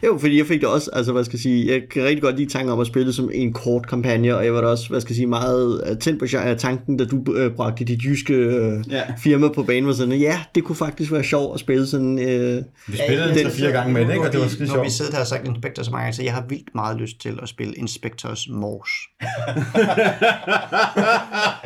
[0.07, 2.37] Jo, fordi jeg fik det også, altså hvad skal jeg sige, jeg kan rigtig godt
[2.37, 5.01] lide tanken om at spille som en kort kampagne, og jeg var da også, hvad
[5.01, 6.27] skal jeg sige, meget øh, tændt på
[6.59, 9.03] tanken, da du øh, bragte dit jyske øh, ja.
[9.19, 12.19] firma på banen, var sådan, ja, det kunne faktisk være sjovt at spille sådan...
[12.19, 14.27] Øh, vi spillede ja, den fire gange med det, ikke?
[14.27, 14.77] Og det var skide sjovt.
[14.77, 17.21] Når vi sidder her og sagt Inspector så mange så jeg har vildt meget lyst
[17.21, 18.93] til at spille Inspectors Morse.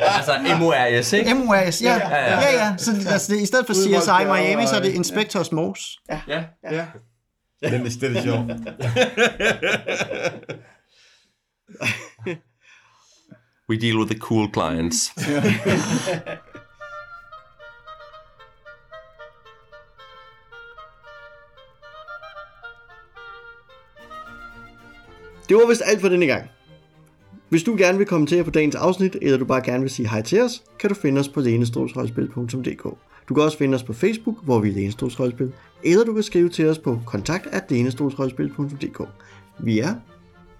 [0.01, 1.33] altså, MORS, ikke?
[1.33, 1.97] MORS, ja.
[1.97, 2.65] Ja, ja, ja.
[2.65, 2.77] ja.
[2.77, 5.83] Så altså, det, i stedet for CSI Miami, så er det Inspectors Morse.
[6.09, 6.21] Ja.
[6.27, 6.43] ja.
[6.71, 6.85] ja.
[7.69, 8.37] Den er stille sjov.
[13.69, 15.13] We deal with the cool clients.
[25.51, 26.49] Det var vist alt for denne gang.
[27.51, 30.21] Hvis du gerne vil kommentere på dagens afsnit, eller du bare gerne vil sige hej
[30.21, 32.83] til os, kan du finde os på lenestolsrollespil.dk.
[33.29, 35.51] Du kan også finde os på Facebook, hvor vi er Lenestolsrollespil,
[35.83, 37.71] eller du kan skrive til os på kontakt at
[39.59, 39.95] Vi er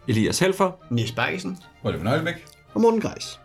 [0.07, 3.39] Elias Helfer, Niels Bergesen, Oliver Nøglebæk og Morten Greis.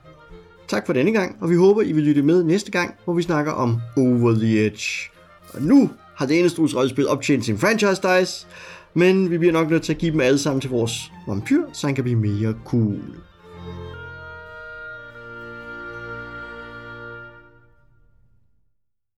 [0.68, 3.22] Tak for denne gang, og vi håber, I vil lytte med næste gang, hvor vi
[3.22, 5.11] snakker om Over the Edge.
[5.49, 8.47] Og nu har det eneste rollespil optjent sin franchise dice,
[8.94, 11.86] men vi bliver nok nødt til at give dem alle sammen til vores vampyr, så
[11.86, 13.01] han kan blive mere cool.